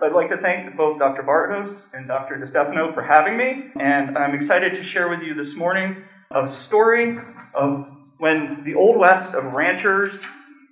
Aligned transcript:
So 0.00 0.06
I'd 0.06 0.14
like 0.14 0.30
to 0.30 0.38
thank 0.38 0.78
both 0.78 0.98
Dr. 0.98 1.22
Bartos 1.22 1.78
and 1.92 2.08
Dr. 2.08 2.36
DeStefano 2.36 2.94
for 2.94 3.02
having 3.02 3.36
me, 3.36 3.64
and 3.78 4.16
I'm 4.16 4.34
excited 4.34 4.72
to 4.76 4.82
share 4.82 5.10
with 5.10 5.20
you 5.20 5.34
this 5.34 5.56
morning 5.56 6.04
a 6.34 6.48
story 6.48 7.18
of 7.52 7.86
when 8.16 8.64
the 8.64 8.74
Old 8.74 8.96
West 8.96 9.34
of 9.34 9.52
ranchers, 9.52 10.18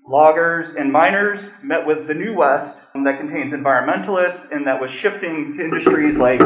loggers, 0.08 0.76
and 0.76 0.90
miners 0.90 1.50
met 1.62 1.86
with 1.86 2.06
the 2.06 2.14
New 2.14 2.36
West 2.36 2.88
that 2.94 3.18
contains 3.18 3.52
environmentalists 3.52 4.50
and 4.50 4.66
that 4.66 4.80
was 4.80 4.90
shifting 4.90 5.52
to 5.58 5.62
industries 5.62 6.16
like 6.16 6.40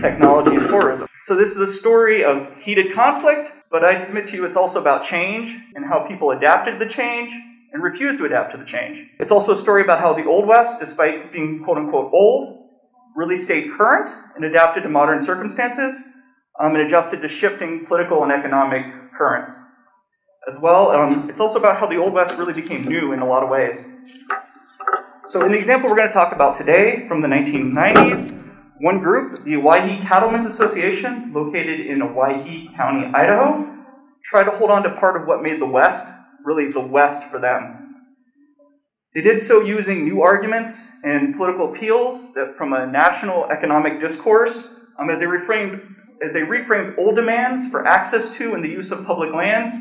technology 0.00 0.56
and 0.56 0.68
tourism. 0.68 1.06
So 1.26 1.36
this 1.36 1.50
is 1.50 1.58
a 1.58 1.72
story 1.72 2.24
of 2.24 2.48
heated 2.60 2.92
conflict, 2.92 3.52
but 3.70 3.84
I'd 3.84 4.02
submit 4.02 4.26
to 4.30 4.34
you 4.34 4.44
it's 4.44 4.56
also 4.56 4.80
about 4.80 5.04
change 5.04 5.56
and 5.76 5.84
how 5.84 6.04
people 6.08 6.32
adapted 6.32 6.80
the 6.80 6.88
change 6.88 7.32
and 7.74 7.82
refused 7.82 8.20
to 8.20 8.24
adapt 8.24 8.52
to 8.52 8.56
the 8.56 8.64
change. 8.64 9.08
It's 9.18 9.32
also 9.32 9.52
a 9.52 9.56
story 9.56 9.82
about 9.82 9.98
how 9.98 10.14
the 10.14 10.24
Old 10.24 10.46
West, 10.46 10.78
despite 10.78 11.32
being 11.32 11.62
quote 11.64 11.76
unquote 11.76 12.12
old, 12.14 12.70
really 13.16 13.36
stayed 13.36 13.72
current 13.76 14.10
and 14.36 14.44
adapted 14.44 14.84
to 14.84 14.88
modern 14.88 15.22
circumstances 15.24 16.04
um, 16.60 16.76
and 16.76 16.86
adjusted 16.86 17.20
to 17.22 17.28
shifting 17.28 17.84
political 17.84 18.22
and 18.22 18.32
economic 18.32 18.86
currents. 19.18 19.50
As 20.48 20.60
well, 20.60 20.90
um, 20.90 21.28
it's 21.28 21.40
also 21.40 21.58
about 21.58 21.80
how 21.80 21.86
the 21.86 21.96
Old 21.96 22.12
West 22.12 22.38
really 22.38 22.52
became 22.52 22.84
new 22.84 23.12
in 23.12 23.18
a 23.18 23.26
lot 23.26 23.42
of 23.42 23.48
ways. 23.48 23.86
So, 25.26 25.44
in 25.44 25.50
the 25.50 25.58
example 25.58 25.90
we're 25.90 25.96
going 25.96 26.08
to 26.08 26.14
talk 26.14 26.32
about 26.32 26.54
today 26.54 27.08
from 27.08 27.22
the 27.22 27.28
1990s, 27.28 28.40
one 28.80 29.00
group, 29.00 29.42
the 29.44 29.56
Owyhee 29.56 30.06
Cattlemen's 30.06 30.46
Association, 30.46 31.32
located 31.32 31.80
in 31.80 32.02
Owyhee 32.02 32.70
County, 32.76 33.06
Idaho, 33.14 33.68
tried 34.22 34.44
to 34.44 34.50
hold 34.52 34.70
on 34.70 34.82
to 34.84 34.90
part 34.90 35.20
of 35.20 35.26
what 35.26 35.42
made 35.42 35.60
the 35.60 35.66
West 35.66 36.06
really 36.44 36.70
the 36.70 36.80
West 36.80 37.24
for 37.24 37.38
them. 37.40 37.84
They 39.14 39.22
did 39.22 39.40
so 39.40 39.62
using 39.62 40.04
new 40.04 40.22
arguments 40.22 40.90
and 41.04 41.36
political 41.36 41.72
appeals 41.72 42.34
that 42.34 42.56
from 42.56 42.72
a 42.72 42.86
national 42.86 43.46
economic 43.46 44.00
discourse 44.00 44.74
um, 44.98 45.08
as, 45.08 45.20
they 45.20 45.24
reframed, 45.24 45.86
as 46.22 46.32
they 46.32 46.40
reframed 46.40 46.98
old 46.98 47.16
demands 47.16 47.70
for 47.70 47.86
access 47.86 48.36
to 48.36 48.54
and 48.54 48.64
the 48.64 48.68
use 48.68 48.90
of 48.90 49.06
public 49.06 49.32
lands 49.32 49.72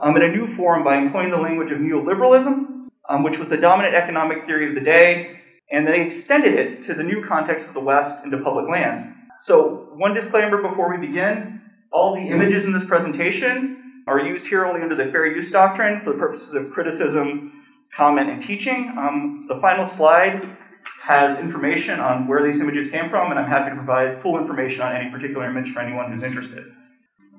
um, 0.00 0.16
in 0.16 0.22
a 0.22 0.28
new 0.28 0.52
form 0.56 0.82
by 0.82 0.96
employing 0.96 1.30
the 1.30 1.36
language 1.36 1.70
of 1.70 1.78
neoliberalism, 1.78 2.88
um, 3.08 3.22
which 3.22 3.38
was 3.38 3.48
the 3.48 3.56
dominant 3.56 3.94
economic 3.94 4.44
theory 4.44 4.68
of 4.68 4.74
the 4.74 4.80
day, 4.80 5.38
and 5.70 5.86
they 5.86 6.04
extended 6.04 6.54
it 6.54 6.82
to 6.82 6.94
the 6.94 7.02
new 7.02 7.24
context 7.24 7.68
of 7.68 7.74
the 7.74 7.80
West 7.80 8.24
into 8.24 8.38
public 8.38 8.68
lands. 8.68 9.04
So, 9.38 9.88
one 9.94 10.14
disclaimer 10.14 10.60
before 10.60 10.90
we 10.90 11.04
begin 11.04 11.62
all 11.92 12.14
the 12.14 12.28
images 12.28 12.64
in 12.64 12.72
this 12.72 12.84
presentation 12.84 13.83
are 14.06 14.20
used 14.20 14.46
here 14.46 14.64
only 14.64 14.82
under 14.82 14.94
the 14.94 15.10
fair 15.10 15.26
use 15.26 15.50
doctrine 15.50 16.02
for 16.02 16.12
the 16.12 16.18
purposes 16.18 16.54
of 16.54 16.70
criticism, 16.70 17.64
comment, 17.94 18.30
and 18.30 18.42
teaching. 18.42 18.94
Um, 18.98 19.46
the 19.48 19.60
final 19.60 19.86
slide 19.86 20.56
has 21.02 21.38
information 21.38 22.00
on 22.00 22.26
where 22.26 22.42
these 22.42 22.60
images 22.60 22.90
came 22.90 23.08
from, 23.08 23.30
and 23.30 23.38
I'm 23.38 23.48
happy 23.48 23.70
to 23.70 23.76
provide 23.76 24.20
full 24.20 24.38
information 24.38 24.82
on 24.82 24.94
any 24.94 25.10
particular 25.10 25.48
image 25.48 25.72
for 25.72 25.80
anyone 25.80 26.12
who's 26.12 26.22
interested. 26.22 26.64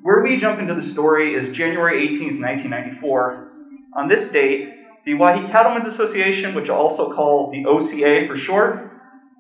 Where 0.02 0.24
we 0.24 0.40
jump 0.40 0.60
into 0.60 0.76
the 0.76 0.82
story 0.82 1.34
is 1.34 1.56
January 1.56 2.08
18th, 2.08 2.40
1994. 2.40 3.52
On 3.96 4.08
this 4.08 4.30
date, 4.30 4.72
the 5.06 5.14
Owyhee 5.14 5.52
Cattlemen's 5.52 5.88
Association, 5.88 6.54
which 6.54 6.70
I 6.70 6.74
also 6.74 7.12
call 7.14 7.52
the 7.52 7.66
OCA 7.66 8.28
for 8.28 8.38
short, 8.38 8.92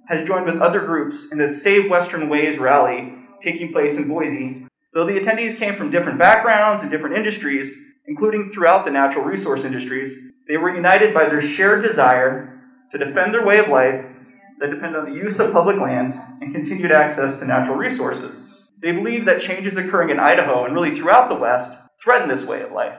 has 0.08 0.26
joined 0.28 0.46
with 0.46 0.62
other 0.62 0.82
groups 0.82 1.32
in 1.32 1.40
the 1.40 1.50
Save 1.50 1.90
Western 1.90 2.30
Ways 2.30 2.60
rally 2.60 3.14
taking 3.42 3.72
place 3.72 3.98
in 3.98 4.08
Boise 4.08 4.68
Though 4.96 5.06
the 5.06 5.20
attendees 5.20 5.58
came 5.58 5.76
from 5.76 5.92
different 5.92 6.18
backgrounds 6.18 6.82
and 6.82 6.90
different 6.90 7.18
industries, 7.18 7.78
including 8.08 8.50
throughout 8.50 8.86
the 8.86 8.92
natural 8.92 9.26
resource 9.26 9.66
industries, 9.66 10.18
they 10.48 10.56
were 10.56 10.74
united 10.74 11.14
by 11.14 11.26
their 11.26 11.42
shared 11.42 11.84
desire 11.84 12.62
to 12.94 12.98
defend 12.98 13.34
their 13.34 13.46
way 13.46 13.60
of 13.60 13.68
life 13.68 14.06
that 14.60 14.70
depended 14.70 14.96
on 14.96 15.10
the 15.10 15.18
use 15.18 15.38
of 15.38 15.52
public 15.52 15.78
lands 15.78 16.16
and 16.40 16.54
continued 16.54 16.94
access 16.94 17.38
to 17.40 17.46
natural 17.46 17.76
resources. 17.76 18.44
They 18.82 18.94
believed 18.94 19.28
that 19.28 19.42
changes 19.42 19.76
occurring 19.76 20.12
in 20.12 20.20
Idaho 20.20 20.64
and 20.64 20.74
really 20.74 20.98
throughout 20.98 21.28
the 21.28 21.36
West 21.36 21.76
threatened 22.02 22.32
this 22.32 22.46
way 22.46 22.62
of 22.62 22.72
life. 22.72 22.98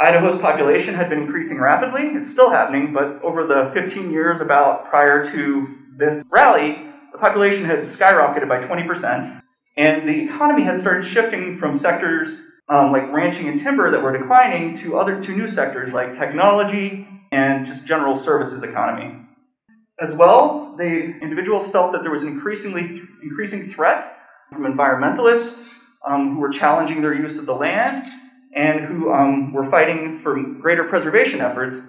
Idaho's 0.00 0.40
population 0.40 0.94
had 0.94 1.08
been 1.08 1.22
increasing 1.22 1.60
rapidly. 1.60 2.02
It's 2.02 2.32
still 2.32 2.50
happening, 2.50 2.92
but 2.92 3.22
over 3.22 3.46
the 3.46 3.70
15 3.72 4.10
years 4.10 4.40
about 4.40 4.90
prior 4.90 5.24
to 5.30 5.68
this 5.96 6.24
rally, 6.30 6.84
the 7.12 7.18
population 7.18 7.66
had 7.66 7.84
skyrocketed 7.84 8.48
by 8.48 8.64
20%. 8.64 9.41
And 9.76 10.08
the 10.08 10.24
economy 10.24 10.64
had 10.64 10.80
started 10.80 11.06
shifting 11.06 11.58
from 11.58 11.76
sectors 11.76 12.42
um, 12.68 12.92
like 12.92 13.12
ranching 13.12 13.48
and 13.48 13.60
timber 13.60 13.90
that 13.90 14.02
were 14.02 14.16
declining 14.16 14.76
to 14.78 14.98
other 14.98 15.22
to 15.22 15.36
new 15.36 15.48
sectors 15.48 15.92
like 15.92 16.16
technology 16.18 17.06
and 17.30 17.66
just 17.66 17.86
general 17.86 18.16
services 18.16 18.62
economy. 18.62 19.16
As 20.00 20.14
well, 20.14 20.74
the 20.76 20.84
individuals 21.20 21.70
felt 21.70 21.92
that 21.92 22.02
there 22.02 22.10
was 22.10 22.22
an 22.22 22.30
increasingly 22.30 22.82
th- 22.82 23.02
increasing 23.22 23.70
threat 23.70 24.16
from 24.50 24.62
environmentalists 24.62 25.62
um, 26.06 26.34
who 26.34 26.40
were 26.40 26.50
challenging 26.50 27.02
their 27.02 27.14
use 27.14 27.38
of 27.38 27.46
the 27.46 27.54
land 27.54 28.06
and 28.54 28.80
who 28.80 29.12
um, 29.12 29.52
were 29.52 29.70
fighting 29.70 30.20
for 30.22 30.40
greater 30.60 30.84
preservation 30.84 31.40
efforts, 31.40 31.86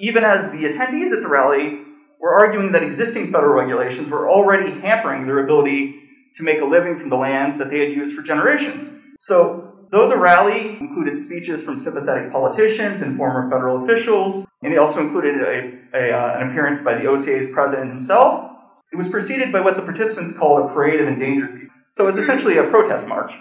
even 0.00 0.24
as 0.24 0.50
the 0.50 0.64
attendees 0.64 1.12
at 1.12 1.22
the 1.22 1.28
rally 1.28 1.82
were 2.20 2.34
arguing 2.34 2.72
that 2.72 2.82
existing 2.82 3.32
federal 3.32 3.54
regulations 3.54 4.08
were 4.08 4.30
already 4.30 4.80
hampering 4.80 5.26
their 5.26 5.44
ability 5.44 6.01
to 6.36 6.42
make 6.42 6.60
a 6.60 6.64
living 6.64 6.98
from 6.98 7.10
the 7.10 7.16
lands 7.16 7.58
that 7.58 7.70
they 7.70 7.80
had 7.80 7.90
used 7.90 8.14
for 8.14 8.22
generations. 8.22 8.90
So, 9.18 9.72
though 9.90 10.08
the 10.08 10.16
rally 10.16 10.78
included 10.80 11.18
speeches 11.18 11.64
from 11.64 11.78
sympathetic 11.78 12.32
politicians 12.32 13.02
and 13.02 13.16
former 13.16 13.50
federal 13.50 13.84
officials, 13.84 14.46
and 14.62 14.72
it 14.72 14.78
also 14.78 15.00
included 15.00 15.36
a, 15.36 15.96
a, 15.96 16.12
uh, 16.12 16.40
an 16.40 16.50
appearance 16.50 16.82
by 16.82 16.94
the 16.94 17.06
OCA's 17.06 17.50
president 17.50 17.90
himself, 17.90 18.50
it 18.92 18.96
was 18.96 19.10
preceded 19.10 19.52
by 19.52 19.60
what 19.60 19.76
the 19.76 19.82
participants 19.82 20.36
called 20.36 20.70
a 20.70 20.74
parade 20.74 21.00
of 21.00 21.08
endangered 21.08 21.60
people. 21.60 21.76
So 21.90 22.04
it 22.04 22.06
was 22.06 22.18
essentially 22.18 22.58
a 22.58 22.64
protest 22.64 23.08
march. 23.08 23.32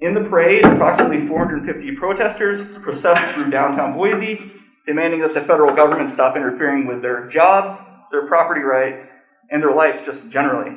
In 0.00 0.12
the 0.12 0.20
parade, 0.20 0.64
approximately 0.64 1.26
450 1.26 1.96
protesters 1.96 2.64
processed 2.78 3.34
through 3.34 3.50
downtown 3.50 3.94
Boise, 3.94 4.52
demanding 4.86 5.20
that 5.20 5.34
the 5.34 5.40
federal 5.40 5.74
government 5.74 6.10
stop 6.10 6.36
interfering 6.36 6.86
with 6.86 7.00
their 7.02 7.26
jobs, 7.28 7.78
their 8.10 8.26
property 8.26 8.60
rights, 8.60 9.14
and 9.50 9.62
their 9.62 9.74
lives 9.74 10.04
just 10.04 10.30
generally. 10.30 10.76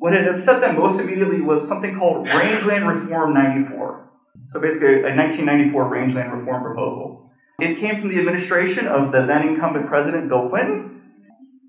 What 0.00 0.14
had 0.14 0.28
upset 0.28 0.62
them 0.62 0.76
most 0.76 0.98
immediately 0.98 1.42
was 1.42 1.68
something 1.68 1.94
called 1.94 2.26
Rangeland 2.26 2.88
Reform 2.88 3.34
94. 3.34 4.10
So 4.48 4.58
basically, 4.58 5.00
a 5.00 5.14
1994 5.14 5.88
rangeland 5.88 6.32
reform 6.32 6.62
proposal. 6.62 7.30
It 7.58 7.78
came 7.78 8.00
from 8.00 8.08
the 8.08 8.18
administration 8.18 8.88
of 8.88 9.12
the 9.12 9.26
then 9.26 9.46
incumbent 9.46 9.88
president, 9.88 10.30
Bill 10.30 10.48
Clinton, 10.48 11.02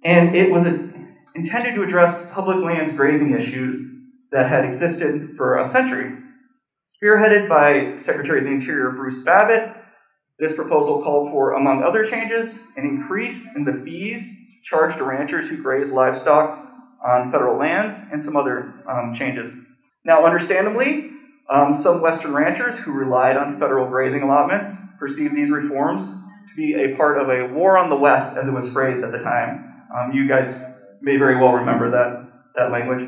and 0.05 0.33
it 0.33 0.49
was 0.49 0.65
a, 0.65 0.89
intended 1.35 1.75
to 1.75 1.83
address 1.83 2.31
public 2.31 2.63
lands 2.63 2.93
grazing 2.93 3.35
issues 3.35 3.85
that 4.31 4.47
had 4.47 4.63
existed 4.63 5.31
for 5.35 5.59
a 5.59 5.65
century. 5.65 6.17
Spearheaded 6.87 7.49
by 7.49 7.97
Secretary 7.97 8.39
of 8.39 8.45
the 8.45 8.51
Interior 8.51 8.91
Bruce 8.91 9.23
Babbitt, 9.23 9.75
this 10.39 10.55
proposal 10.55 11.03
called 11.03 11.31
for, 11.31 11.51
among 11.51 11.83
other 11.83 12.05
changes, 12.05 12.63
an 12.77 12.85
increase 12.85 13.53
in 13.57 13.65
the 13.65 13.73
fees 13.73 14.33
charged 14.63 14.99
to 14.99 15.03
ranchers 15.03 15.49
who 15.49 15.61
graze 15.61 15.91
livestock 15.91 16.70
on 17.05 17.31
federal 17.31 17.57
lands 17.57 17.95
and 18.11 18.23
some 18.23 18.35
other 18.35 18.73
um, 18.89 19.13
changes. 19.13 19.53
Now, 20.03 20.25
understandably, 20.25 21.11
um, 21.49 21.75
some 21.75 22.01
Western 22.01 22.33
ranchers 22.33 22.79
who 22.79 22.91
relied 22.91 23.37
on 23.37 23.59
federal 23.59 23.87
grazing 23.87 24.21
allotments 24.21 24.77
perceived 24.99 25.35
these 25.35 25.49
reforms 25.49 26.09
to 26.49 26.55
be 26.55 26.73
a 26.75 26.95
part 26.95 27.19
of 27.19 27.29
a 27.29 27.53
war 27.53 27.77
on 27.77 27.89
the 27.89 27.95
West, 27.95 28.37
as 28.37 28.47
it 28.47 28.53
was 28.53 28.71
phrased 28.71 29.03
at 29.03 29.11
the 29.11 29.19
time. 29.19 29.83
Um, 29.95 30.11
you 30.13 30.27
guys 30.27 30.61
may 31.01 31.17
very 31.17 31.37
well 31.37 31.53
remember 31.53 31.91
that, 31.91 32.31
that 32.55 32.71
language. 32.71 33.07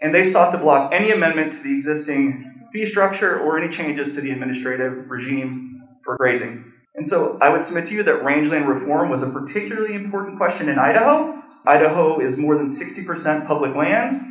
And 0.00 0.14
they 0.14 0.24
sought 0.24 0.52
to 0.52 0.58
block 0.58 0.92
any 0.92 1.10
amendment 1.10 1.52
to 1.54 1.62
the 1.62 1.74
existing 1.74 2.68
fee 2.72 2.86
structure 2.86 3.38
or 3.38 3.58
any 3.58 3.72
changes 3.72 4.14
to 4.14 4.20
the 4.20 4.30
administrative 4.30 5.08
regime 5.10 5.82
for 6.04 6.16
grazing. 6.16 6.72
And 6.98 7.06
so 7.06 7.38
I 7.40 7.48
would 7.48 7.62
submit 7.62 7.86
to 7.86 7.94
you 7.94 8.02
that 8.02 8.24
rangeland 8.24 8.68
reform 8.68 9.08
was 9.08 9.22
a 9.22 9.30
particularly 9.30 9.94
important 9.94 10.36
question 10.36 10.68
in 10.68 10.78
Idaho 10.78 11.38
Idaho 11.68 12.18
is 12.18 12.38
more 12.38 12.56
than 12.56 12.66
60% 12.66 13.46
public 13.46 13.74
lands, 13.74 14.22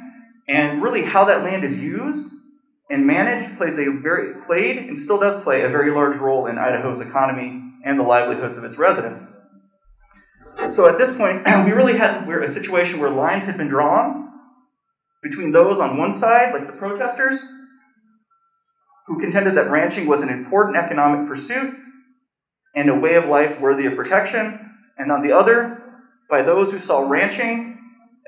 and 0.47 0.81
really 0.81 1.03
how 1.03 1.23
that 1.25 1.43
land 1.43 1.63
is 1.63 1.77
used 1.77 2.33
and 2.89 3.05
managed 3.05 3.57
plays 3.57 3.77
a 3.77 3.91
very 3.91 4.41
played 4.45 4.77
and 4.77 4.97
still 4.97 5.19
does 5.19 5.43
play 5.43 5.61
a 5.61 5.69
very 5.69 5.91
large 5.91 6.17
role 6.17 6.47
in 6.47 6.57
Idaho's 6.57 6.99
economy 6.99 7.61
and 7.85 7.99
the 7.99 8.03
livelihoods 8.03 8.57
of 8.57 8.63
its 8.63 8.77
residents. 8.77 9.21
So 10.69 10.87
at 10.87 10.97
this 10.97 11.15
point, 11.15 11.45
we 11.65 11.71
really 11.71 11.97
had 11.97 12.27
we're 12.27 12.41
a 12.41 12.49
situation 12.49 12.99
where 12.99 13.11
lines 13.11 13.45
had 13.45 13.55
been 13.55 13.67
drawn 13.67 14.29
between 15.21 15.51
those 15.51 15.79
on 15.79 15.97
one 15.97 16.11
side, 16.11 16.53
like 16.53 16.65
the 16.65 16.73
protesters, 16.73 17.47
who 19.05 19.19
contended 19.19 19.55
that 19.55 19.69
ranching 19.69 20.07
was 20.07 20.23
an 20.23 20.29
important 20.29 20.75
economic 20.75 21.27
pursuit 21.27 21.75
and 22.77 22.89
a 22.89 22.95
way 22.95 23.15
of 23.15 23.25
life 23.25 23.59
worthy 23.59 23.87
of 23.87 23.95
protection, 23.95 24.71
and 24.97 25.11
on 25.11 25.25
the 25.25 25.33
other, 25.33 25.81
by 26.29 26.43
those 26.43 26.71
who 26.71 26.79
saw 26.79 26.99
ranching 26.99 27.77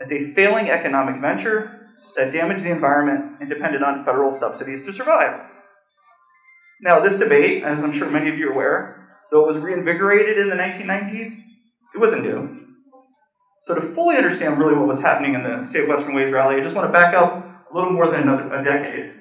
as 0.01 0.11
a 0.11 0.33
failing 0.33 0.69
economic 0.69 1.21
venture 1.21 1.87
that 2.15 2.31
damaged 2.31 2.63
the 2.63 2.71
environment 2.71 3.37
and 3.39 3.49
depended 3.49 3.83
on 3.83 4.03
federal 4.03 4.31
subsidies 4.31 4.83
to 4.83 4.91
survive. 4.91 5.47
Now, 6.81 6.99
this 6.99 7.19
debate, 7.19 7.63
as 7.63 7.83
I'm 7.83 7.93
sure 7.93 8.09
many 8.09 8.29
of 8.29 8.37
you 8.37 8.49
are 8.49 8.53
aware, 8.53 9.09
though 9.31 9.43
it 9.43 9.47
was 9.47 9.57
reinvigorated 9.57 10.37
in 10.37 10.49
the 10.49 10.55
1990s, 10.55 11.31
it 11.93 11.99
wasn't 11.99 12.23
new. 12.23 12.65
So, 13.63 13.75
to 13.75 13.81
fully 13.81 14.15
understand 14.15 14.57
really 14.57 14.75
what 14.75 14.87
was 14.87 15.01
happening 15.01 15.35
in 15.35 15.43
the 15.43 15.65
Save 15.65 15.87
Western 15.87 16.15
Ways 16.15 16.31
rally, 16.31 16.55
I 16.55 16.63
just 16.63 16.75
want 16.75 16.87
to 16.87 16.93
back 16.93 17.13
up 17.13 17.45
a 17.69 17.75
little 17.75 17.91
more 17.91 18.09
than 18.09 18.21
another, 18.21 18.51
a 18.53 18.63
decade 18.63 19.13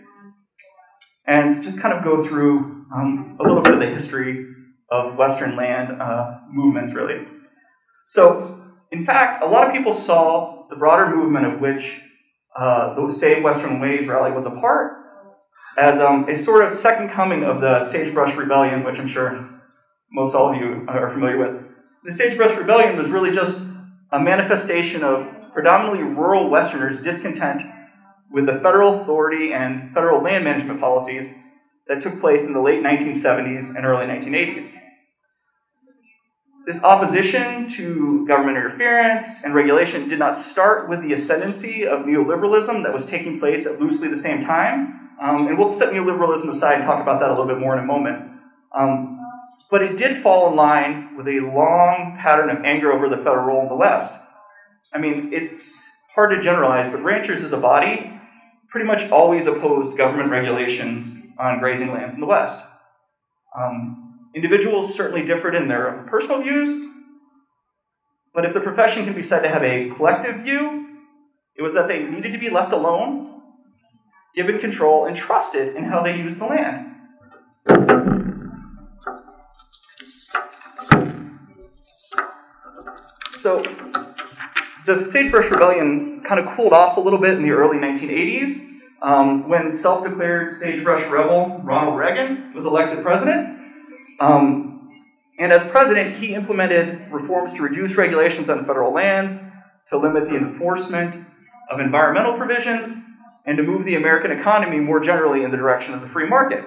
and 1.29 1.63
just 1.63 1.79
kind 1.81 1.93
of 1.93 2.03
go 2.03 2.27
through 2.27 2.87
um, 2.93 3.37
a 3.39 3.43
little 3.43 3.63
bit 3.63 3.75
of 3.75 3.81
the 3.81 3.87
history 3.87 4.47
of 4.91 5.17
Western 5.17 5.57
land 5.57 6.01
uh, 6.01 6.39
movements, 6.49 6.95
really. 6.95 7.27
So, 8.07 8.63
in 8.91 9.05
fact, 9.05 9.43
a 9.43 9.47
lot 9.47 9.67
of 9.67 9.73
people 9.73 9.93
saw 9.93 10.67
the 10.71 10.77
broader 10.77 11.15
movement 11.15 11.47
of 11.47 11.61
which 11.61 12.01
uh, 12.57 12.95
the 12.95 13.13
Save 13.13 13.43
Western 13.43 13.81
Ways 13.81 14.09
rally 14.09 14.33
was 14.33 14.47
a 14.47 14.51
part 14.51 14.99
as 15.77 16.01
um, 16.01 16.29
a 16.29 16.35
sort 16.35 16.65
of 16.65 16.77
second 16.77 17.11
coming 17.11 17.45
of 17.45 17.61
the 17.61 17.85
Sagebrush 17.85 18.35
Rebellion, 18.37 18.83
which 18.83 18.99
I'm 18.99 19.07
sure 19.07 19.49
most 20.11 20.35
all 20.35 20.53
of 20.53 20.61
you 20.61 20.85
are 20.89 21.11
familiar 21.11 21.39
with. 21.39 21.65
The 22.05 22.13
Sagebrush 22.13 22.57
Rebellion 22.57 22.97
was 22.97 23.11
really 23.11 23.31
just 23.31 23.63
a 24.11 24.19
manifestation 24.19 25.05
of 25.05 25.53
predominantly 25.53 26.03
rural 26.03 26.51
Westerners' 26.51 27.03
discontent 27.03 27.63
with 28.31 28.47
the 28.47 28.55
federal 28.55 29.03
authority 29.03 29.53
and 29.53 29.93
federal 29.95 30.23
land 30.23 30.45
management 30.45 30.81
policies 30.81 31.35
that 31.89 32.03
took 32.03 32.21
place 32.21 32.47
in 32.47 32.53
the 32.53 32.61
late 32.61 32.83
1970s 32.83 33.75
and 33.75 33.85
early 33.85 34.07
1980s. 34.07 34.73
This 36.67 36.85
opposition 36.85 37.69
to 37.71 38.27
government 38.27 38.59
interference 38.59 39.43
and 39.43 39.55
regulation 39.55 40.07
did 40.07 40.19
not 40.19 40.37
start 40.37 40.89
with 40.89 41.01
the 41.01 41.15
ascendancy 41.15 41.87
of 41.87 42.01
neoliberalism 42.01 42.83
that 42.83 42.93
was 42.93 43.07
taking 43.07 43.41
place 43.41 43.65
at 43.65 43.81
loosely 43.81 44.09
the 44.09 44.17
same 44.17 44.45
time. 44.45 45.09
Um, 45.21 45.49
and 45.49 45.57
we'll 45.57 45.71
set 45.71 45.95
neoliberalism 45.95 46.49
aside 46.51 46.75
and 46.75 46.85
talk 46.85 47.01
about 47.01 47.21
that 47.21 47.31
a 47.31 47.33
little 47.33 47.47
bit 47.47 47.59
more 47.59 47.73
in 47.73 47.83
a 47.83 47.87
moment. 47.87 48.33
Um, 48.73 49.19
but 49.71 49.83
it 49.83 49.97
did 49.97 50.23
fall 50.23 50.51
in 50.51 50.57
line 50.57 51.17
with 51.17 51.27
a 51.27 51.41
long 51.41 52.19
pattern 52.21 52.51
of 52.51 52.63
anger 52.65 52.93
over 52.93 53.09
the 53.09 53.17
federal 53.17 53.47
role 53.47 53.63
in 53.63 53.69
the 53.69 53.75
West. 53.75 54.15
I 54.93 54.99
mean, 54.99 55.31
it's 55.33 55.81
hard 56.15 56.37
to 56.37 56.43
generalize, 56.43 56.91
but 56.91 57.03
ranchers 57.03 57.43
as 57.43 57.53
a 57.55 57.59
body 57.59 58.13
pretty 58.69 58.87
much 58.87 59.11
always 59.11 59.47
opposed 59.47 59.97
government 59.97 60.31
regulations 60.31 61.19
on 61.39 61.59
grazing 61.59 61.93
lands 61.93 62.15
in 62.15 62.21
the 62.21 62.27
West. 62.27 62.65
Um, 63.57 64.31
individuals 64.35 64.95
certainly 64.95 65.25
differed 65.25 65.55
in 65.55 65.69
their 65.69 66.07
personal 66.11 66.43
views, 66.43 66.87
but 68.35 68.45
if 68.45 68.55
the 68.55 68.61
profession 68.61 69.05
can 69.05 69.15
be 69.15 69.23
said 69.23 69.41
to 69.41 69.49
have 69.49 69.63
a 69.63 69.91
collective 69.97 70.43
view, 70.43 70.99
it 71.57 71.63
was 71.63 71.75
that 71.75 71.89
they 71.89 72.03
needed 72.03 72.33
to 72.33 72.39
be 72.39 72.51
left 72.51 72.73
alone, 72.73 73.43
given 74.35 74.59
control, 74.59 75.07
and 75.07 75.17
trusted 75.17 75.75
in 75.75 75.85
how 75.85 76.03
they 76.03 76.17
used 76.17 76.41
the 76.41 76.47
land. 76.47 76.95
So, 83.39 83.63
the 84.87 85.03
Sagebrush 85.03 85.51
Rebellion 85.51 86.23
kind 86.25 86.41
of 86.41 86.55
cooled 86.55 86.73
off 86.73 86.97
a 86.97 87.01
little 87.01 87.21
bit 87.21 87.35
in 87.35 87.43
the 87.43 87.51
early 87.51 87.79
1980s 87.79 88.68
um, 89.01 89.49
when 89.49 89.71
self 89.71 90.05
declared 90.05 90.51
sagebrush 90.51 91.07
rebel 91.09 91.61
Ronald 91.63 91.97
Reagan 91.97 92.53
was 92.55 92.67
elected 92.67 93.03
president. 93.03 93.59
Um, 94.21 94.91
and 95.39 95.53
as 95.53 95.65
president, 95.69 96.17
he 96.17 96.35
implemented 96.35 97.13
reforms 97.13 97.55
to 97.55 97.63
reduce 97.63 97.97
regulations 97.97 98.51
on 98.51 98.67
federal 98.67 98.93
lands, 98.93 99.39
to 99.89 99.97
limit 99.97 100.29
the 100.29 100.37
enforcement 100.37 101.17
of 101.71 101.79
environmental 101.79 102.37
provisions, 102.37 102.99
and 103.47 103.57
to 103.57 103.63
move 103.63 103.85
the 103.85 103.95
American 103.95 104.33
economy 104.33 104.79
more 104.81 104.99
generally 104.99 105.45
in 105.45 105.51
the 105.53 105.57
direction 105.57 105.95
of 105.95 106.01
the 106.01 106.09
free 106.09 106.27
market. 106.27 106.65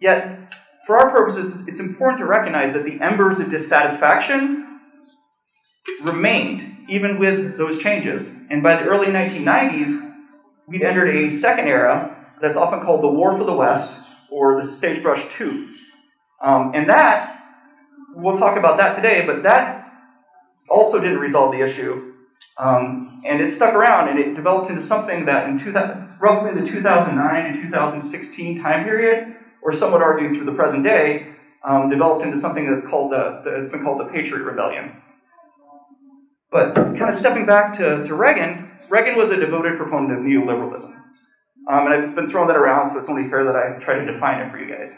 Yet, 0.00 0.54
for 0.86 0.98
our 0.98 1.10
purposes, 1.10 1.66
it's 1.68 1.80
important 1.80 2.20
to 2.20 2.26
recognize 2.26 2.72
that 2.72 2.84
the 2.84 3.00
embers 3.00 3.38
of 3.38 3.50
dissatisfaction 3.50 4.80
remained 6.02 6.76
even 6.88 7.18
with 7.18 7.56
those 7.56 7.78
changes. 7.78 8.34
And 8.50 8.62
by 8.62 8.76
the 8.76 8.88
early 8.88 9.06
1990s, 9.06 10.13
we'd 10.66 10.82
entered 10.82 11.14
a 11.14 11.28
second 11.28 11.68
era 11.68 12.16
that's 12.40 12.56
often 12.56 12.80
called 12.80 13.02
the 13.02 13.08
War 13.08 13.36
for 13.36 13.44
the 13.44 13.54
West 13.54 14.00
or 14.30 14.60
the 14.60 14.66
Sagebrush 14.66 15.40
II. 15.40 15.68
Um, 16.40 16.72
and 16.74 16.88
that, 16.88 17.42
we'll 18.14 18.36
talk 18.36 18.56
about 18.56 18.76
that 18.78 18.96
today, 18.96 19.24
but 19.24 19.42
that 19.44 19.92
also 20.68 21.00
didn't 21.00 21.18
resolve 21.18 21.52
the 21.52 21.62
issue. 21.62 22.12
Um, 22.58 23.22
and 23.24 23.40
it 23.40 23.52
stuck 23.52 23.74
around 23.74 24.08
and 24.08 24.18
it 24.18 24.34
developed 24.34 24.70
into 24.70 24.82
something 24.82 25.26
that 25.26 25.48
in 25.48 25.58
2000, 25.58 26.16
roughly 26.20 26.58
the 26.58 26.66
2009 26.66 27.54
to 27.54 27.62
2016 27.62 28.62
time 28.62 28.84
period, 28.84 29.36
or 29.62 29.72
some 29.72 29.92
would 29.92 30.02
argue 30.02 30.34
through 30.34 30.44
the 30.44 30.52
present 30.52 30.82
day, 30.84 31.34
um, 31.64 31.88
developed 31.88 32.24
into 32.24 32.36
something 32.36 32.68
that's 32.68 32.86
called 32.86 33.12
the, 33.12 33.40
the, 33.44 33.58
it's 33.58 33.70
been 33.70 33.82
called 33.82 34.00
the 34.00 34.04
Patriot 34.04 34.44
Rebellion. 34.44 35.02
But 36.50 36.74
kind 36.74 37.08
of 37.08 37.14
stepping 37.14 37.46
back 37.46 37.72
to, 37.78 38.04
to 38.04 38.14
Reagan, 38.14 38.70
Reagan 38.94 39.16
was 39.16 39.32
a 39.32 39.36
devoted 39.36 39.76
proponent 39.76 40.12
of 40.12 40.24
neoliberalism. 40.24 40.94
Um, 41.68 41.86
and 41.86 41.88
I've 41.88 42.14
been 42.14 42.30
throwing 42.30 42.46
that 42.46 42.56
around, 42.56 42.90
so 42.90 43.00
it's 43.00 43.08
only 43.08 43.28
fair 43.28 43.42
that 43.42 43.56
I 43.56 43.76
try 43.80 43.96
to 43.96 44.04
define 44.06 44.40
it 44.40 44.52
for 44.52 44.58
you 44.60 44.72
guys. 44.72 44.94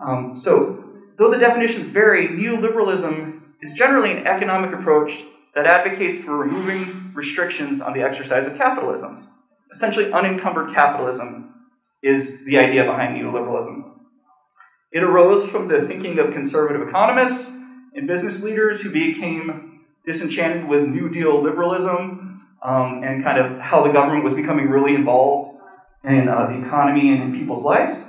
Um, 0.00 0.34
so, 0.34 0.82
though 1.18 1.30
the 1.30 1.36
definitions 1.36 1.90
vary, 1.90 2.28
neoliberalism 2.28 3.42
is 3.60 3.74
generally 3.74 4.12
an 4.12 4.26
economic 4.26 4.72
approach 4.72 5.24
that 5.54 5.66
advocates 5.66 6.24
for 6.24 6.38
removing 6.38 7.12
restrictions 7.14 7.82
on 7.82 7.92
the 7.92 8.00
exercise 8.00 8.46
of 8.46 8.56
capitalism. 8.56 9.28
Essentially, 9.70 10.10
unencumbered 10.10 10.74
capitalism 10.74 11.52
is 12.02 12.46
the 12.46 12.56
idea 12.56 12.84
behind 12.84 13.14
neoliberalism. 13.14 13.90
It 14.90 15.02
arose 15.02 15.50
from 15.50 15.68
the 15.68 15.86
thinking 15.86 16.18
of 16.18 16.32
conservative 16.32 16.88
economists 16.88 17.50
and 17.94 18.08
business 18.08 18.42
leaders 18.42 18.80
who 18.80 18.90
became 18.90 19.82
disenchanted 20.06 20.66
with 20.66 20.88
New 20.88 21.10
Deal 21.10 21.42
liberalism 21.42 22.27
um, 22.62 23.02
and 23.04 23.24
kind 23.24 23.38
of 23.38 23.60
how 23.60 23.82
the 23.82 23.92
government 23.92 24.24
was 24.24 24.34
becoming 24.34 24.68
really 24.68 24.94
involved 24.94 25.60
in 26.04 26.28
uh, 26.28 26.46
the 26.46 26.66
economy 26.66 27.10
and 27.12 27.22
in 27.22 27.38
people's 27.38 27.64
lives. 27.64 28.08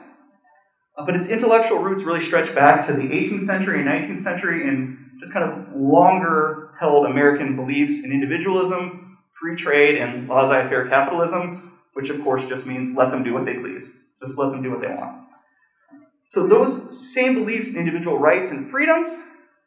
Uh, 0.98 1.06
but 1.06 1.16
its 1.16 1.30
intellectual 1.30 1.80
roots 1.80 2.04
really 2.04 2.20
stretch 2.20 2.54
back 2.54 2.86
to 2.88 2.94
the 2.94 3.04
18th 3.04 3.44
century 3.44 3.80
and 3.80 3.88
19th 3.88 4.20
century 4.20 4.68
and 4.68 4.98
just 5.20 5.34
kind 5.34 5.50
of 5.50 5.76
longer 5.76 6.72
held 6.80 7.06
American 7.06 7.56
beliefs 7.56 8.04
in 8.04 8.12
individualism, 8.12 9.18
free 9.40 9.56
trade, 9.56 9.98
and 9.98 10.30
laissez 10.30 10.68
faire 10.70 10.88
capitalism, 10.88 11.80
which 11.94 12.10
of 12.10 12.22
course 12.24 12.48
just 12.48 12.66
means 12.66 12.96
let 12.96 13.12
them 13.12 13.24
do 13.24 13.34
what 13.34 13.46
they 13.46 13.56
please. 13.56 13.92
Just 14.20 14.38
let 14.38 14.52
them 14.52 14.62
do 14.62 14.72
what 14.72 14.82
they 14.82 14.88
want. 14.88 15.28
So, 16.26 16.46
those 16.46 17.14
same 17.14 17.34
beliefs 17.34 17.74
in 17.74 17.80
individual 17.80 18.20
rights 18.20 18.52
and 18.52 18.70
freedoms 18.70 19.18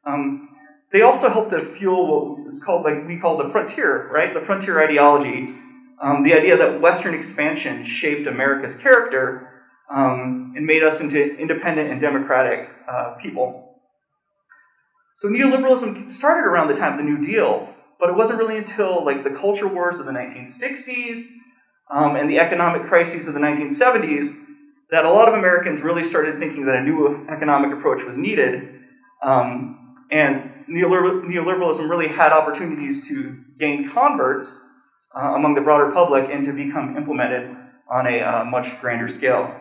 um, 0.05 0.51
they 0.93 1.03
also 1.03 1.31
help 1.31 1.50
to 1.50 1.59
fuel 1.77 2.37
what 2.37 2.49
it's 2.49 2.62
called, 2.62 2.85
like 2.85 3.06
we 3.06 3.19
call 3.19 3.39
the 3.39 3.49
frontier, 3.49 4.11
right? 4.12 4.35
The 4.35 4.44
frontier 4.44 4.83
ideology. 4.83 5.55
Um, 6.00 6.23
the 6.23 6.35
idea 6.35 6.56
that 6.56 6.81
Western 6.81 7.14
expansion 7.14 7.85
shaped 7.85 8.26
America's 8.26 8.76
character 8.76 9.62
um, 9.90 10.52
and 10.57 10.66
made 10.66 10.83
us 10.83 11.00
into 11.00 11.37
independent 11.37 11.90
and 11.90 12.00
democratic 12.00 12.69
uh, 12.90 13.14
people. 13.23 13.78
So 15.14 15.28
neoliberalism 15.28 16.11
started 16.12 16.47
around 16.47 16.69
the 16.69 16.75
time 16.75 16.93
of 16.93 16.99
the 16.99 17.05
New 17.05 17.25
Deal, 17.25 17.73
but 18.00 18.11
it 18.11 18.16
wasn't 18.16 18.38
really 18.38 18.59
until 18.59 19.05
like 19.05 19.23
the 19.23 19.31
culture 19.31 19.69
wars 19.69 20.00
of 20.00 20.07
the 20.07 20.12
1960s 20.12 21.25
um, 21.90 22.16
and 22.16 22.28
the 22.28 22.38
economic 22.38 22.88
crises 22.88 23.28
of 23.28 23.35
the 23.35 23.40
1970s 23.40 24.35
that 24.90 25.05
a 25.05 25.11
lot 25.11 25.28
of 25.28 25.35
Americans 25.35 25.83
really 25.83 26.02
started 26.02 26.38
thinking 26.38 26.66
that 26.66 26.75
a 26.75 26.83
new 26.83 27.26
economic 27.28 27.73
approach 27.73 28.05
was 28.05 28.19
needed. 28.19 28.81
Um, 29.23 29.95
and 30.11 30.51
neoliberalism 30.73 31.88
really 31.88 32.09
had 32.09 32.33
opportunities 32.33 33.07
to 33.09 33.38
gain 33.59 33.88
converts 33.88 34.61
uh, 35.14 35.35
among 35.35 35.55
the 35.55 35.61
broader 35.61 35.91
public 35.93 36.31
and 36.31 36.47
to 36.47 36.52
become 36.52 36.97
implemented 36.97 37.57
on 37.91 38.07
a 38.07 38.21
uh, 38.21 38.45
much 38.45 38.81
grander 38.81 39.09
scale. 39.09 39.55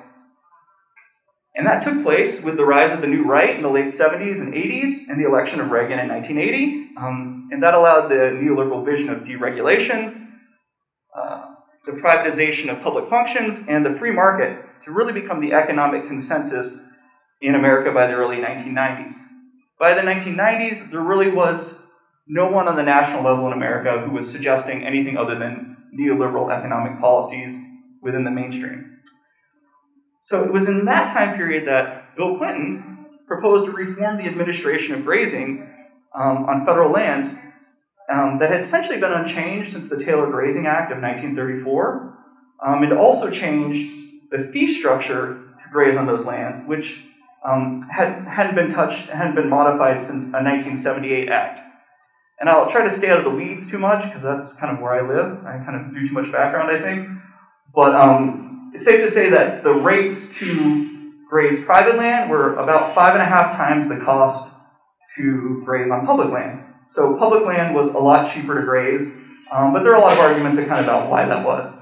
And 1.54 1.68
that 1.68 1.84
took 1.84 2.02
place 2.02 2.42
with 2.42 2.56
the 2.56 2.66
rise 2.66 2.94
of 2.94 3.02
the 3.02 3.08
new 3.08 3.24
right 3.24 3.56
in 3.56 3.62
the 3.62 3.70
late 3.70 3.88
70s 3.88 4.40
and 4.40 4.54
80s 4.54 5.10
and 5.10 5.20
the 5.20 5.28
election 5.28 5.60
of 5.60 5.70
Reagan 5.70 6.00
in 6.00 6.08
1980. 6.08 6.92
Um, 6.98 7.50
and 7.52 7.62
that 7.62 7.74
allowed 7.74 8.08
the 8.08 8.32
neoliberal 8.32 8.86
vision 8.86 9.10
of 9.10 9.24
deregulation, 9.24 10.30
uh, 11.14 11.56
the 11.86 11.92
privatization 11.92 12.72
of 12.72 12.82
public 12.82 13.10
functions, 13.10 13.66
and 13.68 13.86
the 13.86 13.94
free 13.94 14.12
market 14.12 14.64
to 14.86 14.92
really 14.92 15.12
become 15.12 15.42
the 15.42 15.52
economic 15.52 16.08
consensus 16.08 16.82
in 17.42 17.56
America 17.56 17.92
by 17.92 18.08
the 18.08 18.14
early 18.14 18.38
1990s. 18.38 19.16
By 19.82 19.96
the 19.96 20.02
1990s, 20.02 20.92
there 20.92 21.02
really 21.02 21.32
was 21.32 21.80
no 22.28 22.52
one 22.52 22.68
on 22.68 22.76
the 22.76 22.84
national 22.84 23.24
level 23.24 23.48
in 23.48 23.54
America 23.54 24.00
who 24.02 24.12
was 24.12 24.32
suggesting 24.32 24.86
anything 24.86 25.18
other 25.18 25.40
than 25.40 25.76
neoliberal 26.00 26.56
economic 26.56 27.02
policies 27.02 27.60
within 28.00 28.24
the 28.24 28.30
mainstream. 28.30 29.00
So 30.22 30.44
it 30.44 30.54
was 30.54 30.68
in 30.68 30.86
that 30.86 31.12
time 31.12 31.36
period 31.36 31.68
that 31.68 32.16
Bill 32.16 32.38
Clinton 32.38 33.08
proposed 33.26 33.66
to 33.66 33.72
reform 33.72 34.18
the 34.18 34.26
administration 34.26 34.94
of 34.94 35.04
grazing 35.04 35.68
um, 36.14 36.46
on 36.46 36.64
federal 36.64 36.92
lands 36.92 37.34
um, 38.08 38.38
that 38.38 38.52
had 38.52 38.60
essentially 38.60 39.00
been 39.00 39.12
unchanged 39.12 39.74
since 39.74 39.90
the 39.90 39.98
Taylor 39.98 40.30
Grazing 40.30 40.68
Act 40.68 40.92
of 40.92 41.02
1934, 41.02 42.18
um, 42.64 42.84
and 42.84 42.94
also 42.94 43.32
changed 43.32 43.90
the 44.30 44.48
fee 44.54 44.72
structure 44.72 45.42
to 45.64 45.70
graze 45.72 45.98
on 45.98 46.06
those 46.06 46.28
lands, 46.28 46.68
which 46.68 47.02
um, 47.46 47.88
had, 47.90 48.28
hadn't 48.28 48.56
been 48.56 48.72
touched, 48.72 49.10
hadn't 49.10 49.36
been 49.36 49.50
modified 49.50 50.00
since 50.00 50.28
a 50.28 50.42
1978 50.44 51.30
act. 51.30 51.62
And 52.40 52.50
I'll 52.50 52.70
try 52.70 52.84
to 52.84 52.92
stay 52.92 53.10
out 53.10 53.20
of 53.20 53.26
the 53.26 53.32
weeds 53.32 53.70
too 53.70 53.78
much 53.78 54.04
because 54.04 54.24
that's 54.24 54.56
kind 54.56 54.76
of 54.76 54.82
where 54.82 54.94
I 54.94 55.08
live. 55.08 55.46
I 55.46 55.64
kind 55.64 55.76
of 55.76 55.94
do 55.94 56.08
too 56.08 56.14
much 56.14 56.32
background, 56.32 56.72
I 56.72 56.82
think. 56.82 57.08
But 57.74 57.96
um, 57.96 58.72
it's 58.74 58.86
safe 58.86 59.02
to 59.06 59.12
say 59.12 59.30
that 59.30 59.64
the 59.64 59.74
rates 59.74 60.38
to 60.40 61.14
graze 61.30 61.64
private 61.64 61.96
land 61.96 62.30
were 62.30 62.56
about 62.56 62.96
five 62.96 63.14
and 63.14 63.22
a 63.22 63.26
half 63.26 63.56
times 63.56 63.88
the 63.90 63.98
cost 63.98 64.52
to 65.16 65.62
graze 65.66 65.92
on 65.92 66.06
public 66.06 66.30
land. 66.32 66.64
So 66.88 67.16
public 67.16 67.46
land 67.46 67.76
was 67.76 67.90
a 67.90 68.00
lot 68.00 68.32
cheaper 68.34 68.60
to 68.60 68.66
graze, 68.66 69.08
um, 69.52 69.74
but 69.74 69.84
there 69.84 69.94
are 69.94 69.98
a 69.98 70.02
lot 70.02 70.14
of 70.14 70.20
arguments 70.20 70.58
that 70.58 70.68
kind 70.68 70.80
of 70.80 70.86
about 70.86 71.10
why 71.10 71.26
that 71.26 71.46
was. 71.46 71.74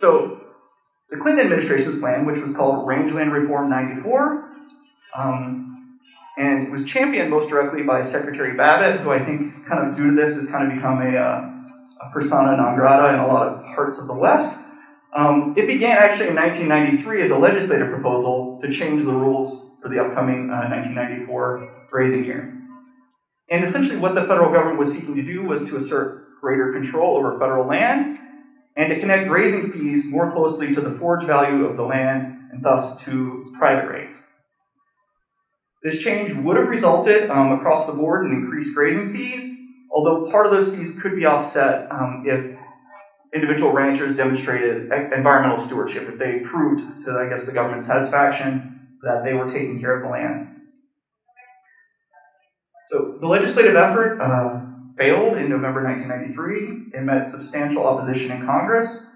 So 0.00 0.39
the 1.10 1.16
Clinton 1.16 1.44
administration's 1.44 1.98
plan, 1.98 2.24
which 2.24 2.40
was 2.40 2.54
called 2.54 2.86
Rangeland 2.86 3.32
Reform 3.32 3.68
94, 3.68 4.50
um, 5.16 5.98
and 6.38 6.70
was 6.70 6.84
championed 6.84 7.30
most 7.30 7.50
directly 7.50 7.82
by 7.82 8.02
Secretary 8.02 8.56
Babbitt, 8.56 9.00
who 9.00 9.10
I 9.10 9.24
think 9.24 9.66
kind 9.66 9.88
of 9.88 9.96
due 9.96 10.10
to 10.10 10.16
this 10.16 10.36
has 10.36 10.48
kind 10.48 10.70
of 10.70 10.76
become 10.76 11.02
a, 11.02 11.16
uh, 11.16 12.06
a 12.06 12.12
persona 12.12 12.56
non 12.56 12.76
grata 12.76 13.12
in 13.12 13.20
a 13.20 13.26
lot 13.26 13.48
of 13.48 13.64
parts 13.74 13.98
of 13.98 14.06
the 14.06 14.14
West. 14.14 14.58
Um, 15.12 15.54
it 15.56 15.66
began 15.66 15.98
actually 15.98 16.28
in 16.28 16.36
1993 16.36 17.22
as 17.22 17.30
a 17.32 17.38
legislative 17.38 17.90
proposal 17.90 18.60
to 18.62 18.72
change 18.72 19.04
the 19.04 19.12
rules 19.12 19.66
for 19.82 19.88
the 19.88 19.98
upcoming 19.98 20.50
uh, 20.50 20.70
1994 20.70 21.88
grazing 21.90 22.24
year. 22.24 22.56
And 23.48 23.64
essentially, 23.64 23.98
what 23.98 24.14
the 24.14 24.22
federal 24.22 24.52
government 24.52 24.78
was 24.78 24.94
seeking 24.94 25.16
to 25.16 25.22
do 25.22 25.42
was 25.42 25.64
to 25.66 25.76
assert 25.76 26.40
greater 26.40 26.72
control 26.72 27.16
over 27.16 27.36
federal 27.40 27.66
land 27.66 28.18
and 28.80 28.88
to 28.94 28.98
connect 28.98 29.28
grazing 29.28 29.70
fees 29.70 30.10
more 30.10 30.32
closely 30.32 30.74
to 30.74 30.80
the 30.80 30.90
forage 30.98 31.26
value 31.26 31.66
of 31.66 31.76
the 31.76 31.82
land 31.82 32.32
and 32.50 32.64
thus 32.64 32.96
to 33.04 33.52
private 33.58 33.86
rates. 33.90 34.22
This 35.82 35.98
change 35.98 36.32
would 36.32 36.56
have 36.56 36.68
resulted 36.68 37.30
um, 37.30 37.52
across 37.52 37.86
the 37.86 37.92
board 37.92 38.24
in 38.24 38.32
increased 38.32 38.74
grazing 38.74 39.12
fees, 39.12 39.50
although 39.94 40.30
part 40.30 40.46
of 40.46 40.52
those 40.52 40.74
fees 40.74 40.98
could 41.00 41.14
be 41.14 41.26
offset 41.26 41.86
um, 41.90 42.24
if 42.24 42.56
individual 43.34 43.72
ranchers 43.72 44.16
demonstrated 44.16 44.90
environmental 45.12 45.58
stewardship, 45.58 46.08
if 46.08 46.18
they 46.18 46.40
proved 46.40 47.04
to, 47.04 47.18
I 47.18 47.28
guess, 47.28 47.46
the 47.46 47.52
government's 47.52 47.86
satisfaction 47.86 48.96
that 49.02 49.22
they 49.24 49.34
were 49.34 49.46
taking 49.46 49.78
care 49.78 49.94
of 49.94 50.02
the 50.02 50.08
land. 50.08 50.40
So 52.86 53.18
the 53.20 53.26
legislative 53.28 53.76
effort 53.76 54.18
uh, 54.20 54.59
failed 55.00 55.38
in 55.38 55.48
November 55.48 55.82
1993. 55.82 56.98
It 56.98 57.02
met 57.02 57.26
substantial 57.26 57.86
opposition 57.86 58.32
in 58.32 58.44
Congress, 58.44 59.06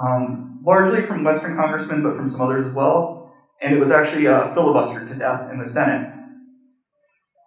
um, 0.00 0.62
largely 0.64 1.02
from 1.02 1.22
Western 1.22 1.54
congressmen, 1.56 2.02
but 2.02 2.16
from 2.16 2.30
some 2.30 2.40
others 2.40 2.64
as 2.64 2.72
well. 2.72 3.34
And 3.60 3.74
it 3.74 3.78
was 3.78 3.90
actually 3.90 4.26
uh, 4.26 4.54
filibustered 4.54 5.06
to 5.08 5.14
death 5.14 5.50
in 5.52 5.58
the 5.58 5.66
Senate. 5.66 6.12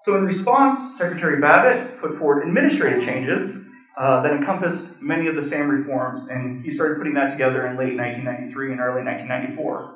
So, 0.01 0.15
in 0.15 0.25
response, 0.25 0.97
Secretary 0.97 1.41
Babbitt 1.41 1.99
put 1.99 2.19
forward 2.19 2.47
administrative 2.47 3.03
changes 3.03 3.63
uh, 3.97 4.21
that 4.21 4.31
encompassed 4.31 5.01
many 5.01 5.25
of 5.27 5.35
the 5.35 5.41
same 5.41 5.67
reforms, 5.67 6.27
and 6.27 6.63
he 6.63 6.71
started 6.71 6.99
putting 6.99 7.15
that 7.15 7.31
together 7.31 7.65
in 7.65 7.77
late 7.77 7.97
1993 7.97 8.73
and 8.73 8.79
early 8.79 9.03
1994. 9.03 9.95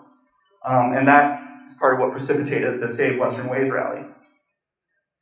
Um, 0.65 0.93
and 0.97 1.07
that 1.07 1.39
is 1.67 1.75
part 1.75 1.93
of 1.93 1.99
what 1.99 2.11
precipitated 2.11 2.81
the 2.81 2.87
Save 2.87 3.19
Western 3.19 3.47
Ways 3.47 3.69
rally. 3.69 4.01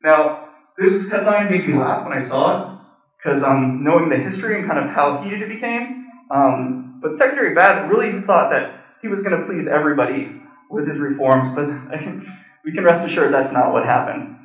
Now, 0.01 0.48
this 0.79 1.09
headline 1.09 1.49
made 1.49 1.67
me 1.67 1.75
laugh 1.75 2.03
when 2.03 2.17
I 2.17 2.21
saw 2.21 2.61
it, 2.61 2.79
because 3.17 3.43
um, 3.43 3.83
knowing 3.83 4.09
the 4.09 4.17
history 4.17 4.57
and 4.57 4.67
kind 4.67 4.79
of 4.79 4.89
how 4.89 5.21
heated 5.21 5.41
it 5.41 5.49
became. 5.49 6.07
Um, 6.31 6.99
but 7.01 7.13
Secretary 7.13 7.53
Babbitt 7.53 7.91
really 7.91 8.21
thought 8.21 8.49
that 8.51 8.83
he 9.01 9.07
was 9.07 9.23
going 9.23 9.39
to 9.39 9.45
please 9.45 9.67
everybody 9.67 10.31
with 10.69 10.87
his 10.87 10.97
reforms, 10.97 11.51
but 11.53 11.67
we 12.65 12.71
can 12.71 12.83
rest 12.83 13.05
assured 13.05 13.33
that's 13.33 13.51
not 13.51 13.73
what 13.73 13.85
happened. 13.85 14.37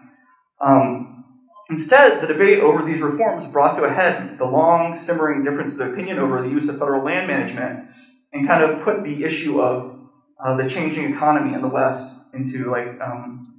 Um, 0.61 1.25
instead, 1.71 2.21
the 2.21 2.26
debate 2.26 2.61
over 2.61 2.85
these 2.85 3.00
reforms 3.00 3.47
brought 3.49 3.76
to 3.76 3.85
a 3.85 3.93
head 3.93 4.38
the 4.38 4.45
long, 4.45 4.97
simmering 4.97 5.45
differences 5.45 5.79
of 5.81 5.93
opinion 5.93 6.19
over 6.19 6.43
the 6.43 6.49
use 6.49 6.69
of 6.69 6.79
federal 6.79 7.05
land 7.05 7.26
management 7.26 7.88
and 8.33 8.47
kind 8.47 8.64
of 8.64 8.83
put 8.83 9.03
the 9.05 9.25
issue 9.25 9.61
of 9.61 9.99
uh, 10.45 10.57
the 10.57 10.69
changing 10.69 11.12
economy 11.12 11.55
in 11.55 11.62
the 11.62 11.69
West 11.69 12.17
into 12.33 12.71
like 12.71 13.00
um, 13.00 13.55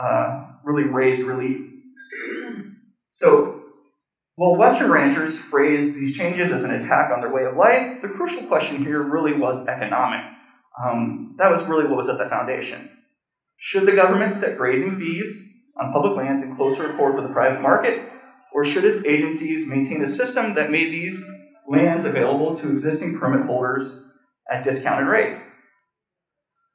uh, 0.00 0.46
really 0.64 0.84
raised 0.84 1.22
relief. 1.22 1.65
So, 3.16 3.62
while 4.34 4.56
Western 4.56 4.90
ranchers 4.90 5.38
phrased 5.38 5.94
these 5.94 6.14
changes 6.14 6.52
as 6.52 6.64
an 6.64 6.72
attack 6.72 7.10
on 7.10 7.22
their 7.22 7.32
way 7.32 7.44
of 7.44 7.56
life, 7.56 8.02
the 8.02 8.08
crucial 8.08 8.42
question 8.42 8.84
here 8.84 9.02
really 9.02 9.32
was 9.32 9.66
economic. 9.66 10.20
Um, 10.78 11.34
that 11.38 11.50
was 11.50 11.64
really 11.64 11.86
what 11.86 11.96
was 11.96 12.10
at 12.10 12.18
the 12.18 12.28
foundation. 12.28 12.90
Should 13.56 13.86
the 13.86 13.96
government 13.96 14.34
set 14.34 14.58
grazing 14.58 14.98
fees 14.98 15.46
on 15.80 15.94
public 15.94 16.14
lands 16.14 16.42
in 16.42 16.54
closer 16.56 16.92
accord 16.92 17.14
with 17.14 17.26
the 17.26 17.32
private 17.32 17.62
market, 17.62 18.06
or 18.52 18.66
should 18.66 18.84
its 18.84 19.02
agencies 19.06 19.66
maintain 19.66 20.02
a 20.02 20.06
system 20.06 20.54
that 20.54 20.70
made 20.70 20.92
these 20.92 21.24
lands 21.66 22.04
available 22.04 22.54
to 22.58 22.70
existing 22.70 23.18
permit 23.18 23.46
holders 23.46 23.98
at 24.52 24.62
discounted 24.62 25.08
rates? 25.08 25.42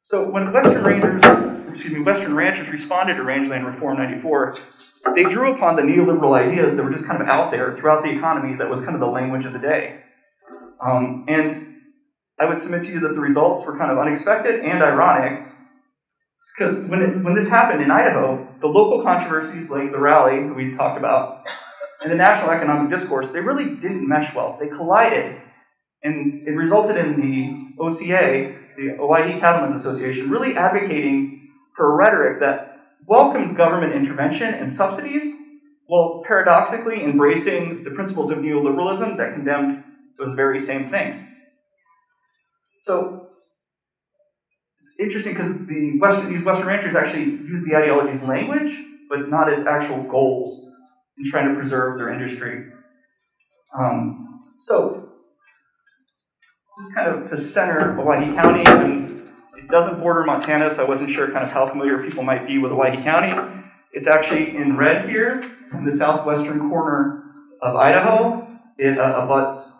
So 0.02 0.28
when 0.28 0.52
Western 0.52 0.84
Rangers, 0.84 1.51
excuse 1.72 1.94
me, 1.94 2.02
Western 2.02 2.36
ranchers 2.36 2.68
responded 2.70 3.16
to 3.16 3.24
Rangeland 3.24 3.66
Reform 3.66 3.98
94, 3.98 4.58
they 5.16 5.24
drew 5.24 5.54
upon 5.54 5.76
the 5.76 5.82
neoliberal 5.82 6.38
ideas 6.38 6.76
that 6.76 6.84
were 6.84 6.92
just 6.92 7.08
kind 7.08 7.22
of 7.22 7.28
out 7.28 7.52
there 7.52 7.76
throughout 7.76 8.04
the 8.04 8.10
economy 8.10 8.56
that 8.58 8.70
was 8.70 8.84
kind 8.84 8.96
of 8.96 9.00
the 9.00 9.08
language 9.08 9.46
of 9.46 9.54
the 9.54 9.60
day. 9.60 10.02
Um, 10.86 11.26
and 11.28 11.76
I 12.40 12.46
would 12.46 12.60
submit 12.60 12.84
to 12.84 12.92
you 12.92 13.00
that 13.02 13.14
the 13.16 13.22
results 13.22 13.66
were 13.66 13.78
kind 13.78 13.92
of 13.92 13.98
unexpected 13.98 14.62
and 14.62 14.84
ironic 14.84 15.52
because 16.58 16.80
when, 16.86 17.24
when 17.24 17.36
this 17.36 17.50
happened 17.50 17.84
in 17.84 17.92
Idaho, 17.92 18.48
the 18.62 18.68
local 18.68 19.04
controversies 19.04 19.70
like 19.70 19.92
the 19.92 20.00
rally 20.00 20.48
that 20.48 20.56
we 20.56 20.76
talked 20.76 20.98
about 20.98 21.46
and 22.02 22.12
the 22.12 22.16
national 22.16 22.50
economic 22.50 22.90
discourse, 22.90 23.32
they 23.32 23.40
really 23.40 23.76
didn't 23.76 24.08
mesh 24.08 24.34
well. 24.34 24.58
They 24.60 24.68
collided, 24.68 25.40
and 26.02 26.48
it 26.48 26.52
resulted 26.52 26.98
in 26.98 27.22
the 27.22 27.84
OCA, 27.84 28.56
the 28.76 28.98
Owyhee 29.00 29.40
Cattlemen's 29.40 29.80
Association, 29.80 30.32
really 30.32 30.58
advocating 30.58 31.41
a 31.86 31.96
rhetoric 31.96 32.40
that 32.40 32.80
welcomed 33.08 33.58
government 33.58 33.94
intervention 33.94 34.54
and 34.54 34.72
subsidies, 34.72 35.24
while 35.88 36.24
paradoxically 36.26 37.04
embracing 37.04 37.84
the 37.84 37.92
principles 37.92 38.32
of 38.32 38.40
neoliberalism 38.40 39.18
that 39.18 39.34
condemned 39.34 39.84
those 40.18 40.34
very 40.36 40.60
same 40.60 40.90
things. 40.90 41.18
So 42.80 43.28
it's 44.82 44.96
interesting 45.00 45.34
because 45.34 45.66
the 45.68 46.00
Western, 46.00 46.34
these 46.34 46.44
Western 46.44 46.68
ranchers 46.68 46.96
actually 46.96 47.26
use 47.26 47.64
the 47.66 47.76
ideology's 47.76 48.24
language, 48.24 48.74
but 49.10 49.30
not 49.30 49.52
its 49.52 49.66
actual 49.68 50.04
goals 50.04 50.68
in 51.18 51.30
trying 51.30 51.50
to 51.50 51.56
preserve 51.60 51.98
their 51.98 52.12
industry. 52.12 52.72
Um, 53.78 54.40
so, 54.60 55.10
just 56.82 56.96
kind 56.96 57.10
of 57.10 57.30
to 57.30 57.38
center 57.38 58.00
Owyhee 58.00 58.34
County, 58.34 58.64
and 58.66 59.21
doesn't 59.72 60.00
border 60.00 60.24
Montana, 60.24 60.74
so 60.74 60.86
I 60.86 60.88
wasn't 60.88 61.10
sure 61.10 61.32
kind 61.32 61.46
of 61.46 61.52
how 61.52 61.68
familiar 61.68 62.04
people 62.04 62.24
might 62.24 62.46
be 62.46 62.58
with 62.58 62.72
Owyhee 62.72 63.02
County. 63.04 63.62
It's 63.94 64.08
actually 64.08 64.56
in 64.56 64.78
red 64.78 65.10
here, 65.10 65.42
in 65.74 65.86
the 65.86 65.92
southwestern 65.92 66.70
corner 66.70 67.24
of 67.62 67.76
Idaho. 67.76 68.48
It 68.78 68.98
uh, 68.98 69.22
abuts 69.24 69.72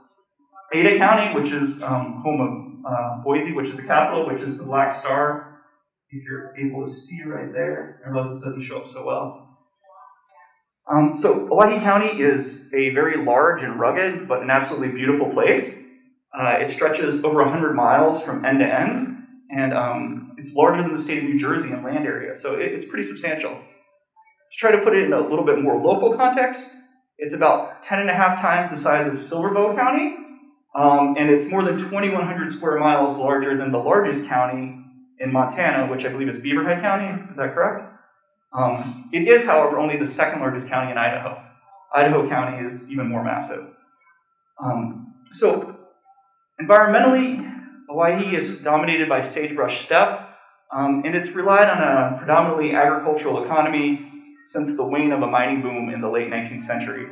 Ada 0.74 0.98
County, 0.98 1.40
which 1.40 1.52
is 1.52 1.82
um, 1.84 2.22
home 2.24 2.42
of 2.86 2.92
uh, 2.92 3.24
Boise, 3.24 3.54
which 3.54 3.70
is 3.70 3.76
the 3.76 3.84
capital, 3.84 4.28
which 4.28 4.42
is 4.42 4.58
the 4.58 4.64
black 4.64 4.92
star. 4.92 5.62
If 6.10 6.24
you're 6.24 6.56
able 6.58 6.86
to 6.86 6.92
see 6.92 7.22
right 7.24 7.52
there, 7.54 8.02
I 8.06 8.24
this 8.24 8.42
doesn't 8.42 8.64
show 8.64 8.80
up 8.80 8.88
so 8.88 9.06
well. 9.06 9.48
Um, 10.92 11.16
so, 11.16 11.48
Owyhee 11.50 11.80
County 11.80 12.20
is 12.20 12.70
a 12.74 12.90
very 12.90 13.24
large 13.24 13.64
and 13.64 13.80
rugged, 13.80 14.28
but 14.28 14.42
an 14.42 14.50
absolutely 14.50 14.90
beautiful 14.90 15.30
place. 15.30 15.78
Uh, 16.38 16.58
it 16.60 16.70
stretches 16.70 17.24
over 17.24 17.42
100 17.44 17.74
miles 17.74 18.22
from 18.22 18.44
end 18.44 18.60
to 18.60 18.66
end, 18.66 19.11
and 19.52 19.74
um, 19.74 20.34
it's 20.38 20.54
larger 20.56 20.82
than 20.82 20.96
the 20.96 21.02
state 21.02 21.20
of 21.20 21.24
New 21.26 21.40
Jersey 21.40 21.72
in 21.72 21.84
land 21.84 22.06
area, 22.06 22.36
so 22.36 22.56
it, 22.56 22.72
it's 22.72 22.86
pretty 22.86 23.04
substantial. 23.04 23.52
To 23.52 24.58
try 24.58 24.72
to 24.72 24.82
put 24.82 24.96
it 24.96 25.04
in 25.04 25.14
a 25.14 25.22
little 25.22 25.46
bit 25.46 25.62
more 25.62 25.82
local 25.82 26.16
context, 26.16 26.76
it's 27.18 27.36
about 27.36 27.84
10 27.84 28.00
and 28.00 28.10
a 28.10 28.14
half 28.14 28.42
times 28.42 28.72
the 28.72 28.78
size 28.78 29.08
of 29.08 29.20
Silver 29.20 29.54
bow 29.54 29.76
County, 29.76 30.16
um, 30.76 31.16
and 31.18 31.30
it's 31.30 31.48
more 31.50 31.64
than 31.64 31.78
2,100 31.78 32.54
square 32.54 32.80
miles 32.80 33.18
larger 33.18 33.58
than 33.58 33.72
the 33.72 33.78
largest 33.78 34.28
county 34.28 34.78
in 35.20 35.32
Montana, 35.32 35.92
which 35.92 36.06
I 36.06 36.10
believe 36.10 36.30
is 36.30 36.40
Beaverhead 36.40 36.82
County. 36.82 37.30
Is 37.30 37.38
that 37.38 37.54
correct? 37.54 37.88
Um, 38.54 39.10
it 39.14 39.28
is, 39.28 39.46
however, 39.46 39.80
only 39.80 39.98
the 39.98 40.06
second 40.06 40.40
largest 40.40 40.70
county 40.70 40.92
in 40.92 40.98
Idaho. 40.98 41.42
Idaho 41.94 42.28
County 42.28 42.66
is 42.66 42.90
even 42.90 43.08
more 43.08 43.24
massive. 43.24 43.68
Um, 44.62 45.14
so, 45.34 45.78
environmentally, 46.62 47.51
Owyhee 47.92 48.36
is 48.36 48.60
dominated 48.60 49.10
by 49.10 49.22
sagebrush 49.22 49.86
steppe, 49.86 50.28
um, 50.74 51.04
and 51.06 51.16
it's 51.16 51.30
relied 51.30 51.70
on 51.70 51.80
a 51.80 52.18
predominantly 52.18 52.74
agricultural 52.74 53.44
economy 53.44 54.08
since 54.46 54.76
the 54.76 54.84
wane 54.84 55.12
of 55.12 55.22
a 55.22 55.28
mining 55.28 55.62
boom 55.62 55.90
in 55.90 56.02
the 56.02 56.10
late 56.10 56.30
19th 56.30 56.62
century. 56.62 57.08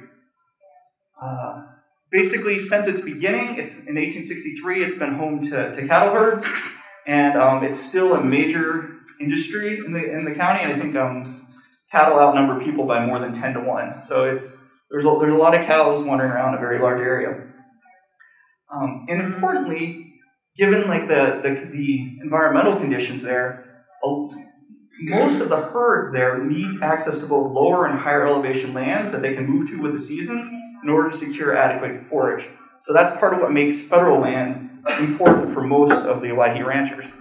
Uh, 1.22 1.64
basically, 2.12 2.58
since 2.58 2.88
its 2.88 3.02
beginning, 3.02 3.58
it's 3.58 3.74
in 3.74 3.96
1863, 3.96 4.84
it's 4.84 4.98
been 4.98 5.16
home 5.16 5.44
to, 5.44 5.74
to 5.74 5.88
cattle 5.88 6.14
herds, 6.14 6.46
and 7.06 7.38
um, 7.38 7.64
it's 7.64 7.80
still 7.80 8.16
a 8.16 8.24
major 8.24 8.96
industry 9.20 9.78
in 9.86 9.92
the 9.92 10.00
in 10.00 10.24
the 10.24 10.34
county. 10.34 10.64
And 10.64 10.74
I 10.74 10.80
think 10.80 10.96
um, 10.96 11.48
cattle 11.92 12.20
outnumber 12.20 12.64
people 12.64 12.86
by 12.86 13.06
more 13.06 13.20
than 13.20 13.34
10 13.34 13.54
to 13.54 13.60
1. 13.62 14.02
So 14.04 14.26
it's, 14.26 14.56
there's, 14.92 15.06
a, 15.06 15.18
there's 15.20 15.34
a 15.34 15.38
lot 15.38 15.56
of 15.56 15.66
cows 15.66 16.04
wandering 16.04 16.32
around 16.32 16.56
a 16.56 16.60
very 16.60 16.80
large 16.80 17.00
area. 17.00 17.48
Um, 18.74 19.06
and 19.10 19.22
importantly, 19.22 20.09
given 20.58 20.88
like 20.88 21.08
the, 21.08 21.40
the, 21.44 21.70
the 21.72 22.20
environmental 22.22 22.76
conditions 22.76 23.24
there, 23.24 23.84
most 25.02 25.42
of 25.42 25.50
the 25.50 25.58
herds 25.58 26.12
there 26.12 26.44
need 26.44 26.82
access 26.82 27.20
to 27.22 27.28
both 27.28 27.52
lower 27.52 27.88
and 27.88 28.00
higher 28.00 28.28
elevation 28.28 28.74
lands 28.74 29.12
that 29.12 29.22
they 29.22 29.34
can 29.34 29.48
move 29.48 29.70
to 29.70 29.82
with 29.82 29.94
the 29.94 30.00
seasons 30.00 30.52
in 30.84 30.90
order 30.90 31.10
to 31.10 31.18
secure 31.18 31.56
adequate 31.56 32.10
forage. 32.10 32.48
So 32.82 32.94
that's 32.94 33.18
part 33.20 33.34
of 33.34 33.40
what 33.40 33.52
makes 33.52 33.82
federal 33.82 34.22
land 34.22 34.84
important 35.00 35.54
for 35.54 35.62
most 35.62 36.06
of 36.06 36.22
the 36.22 36.32
Owyhee 36.32 36.64
ranchers. 36.64 37.12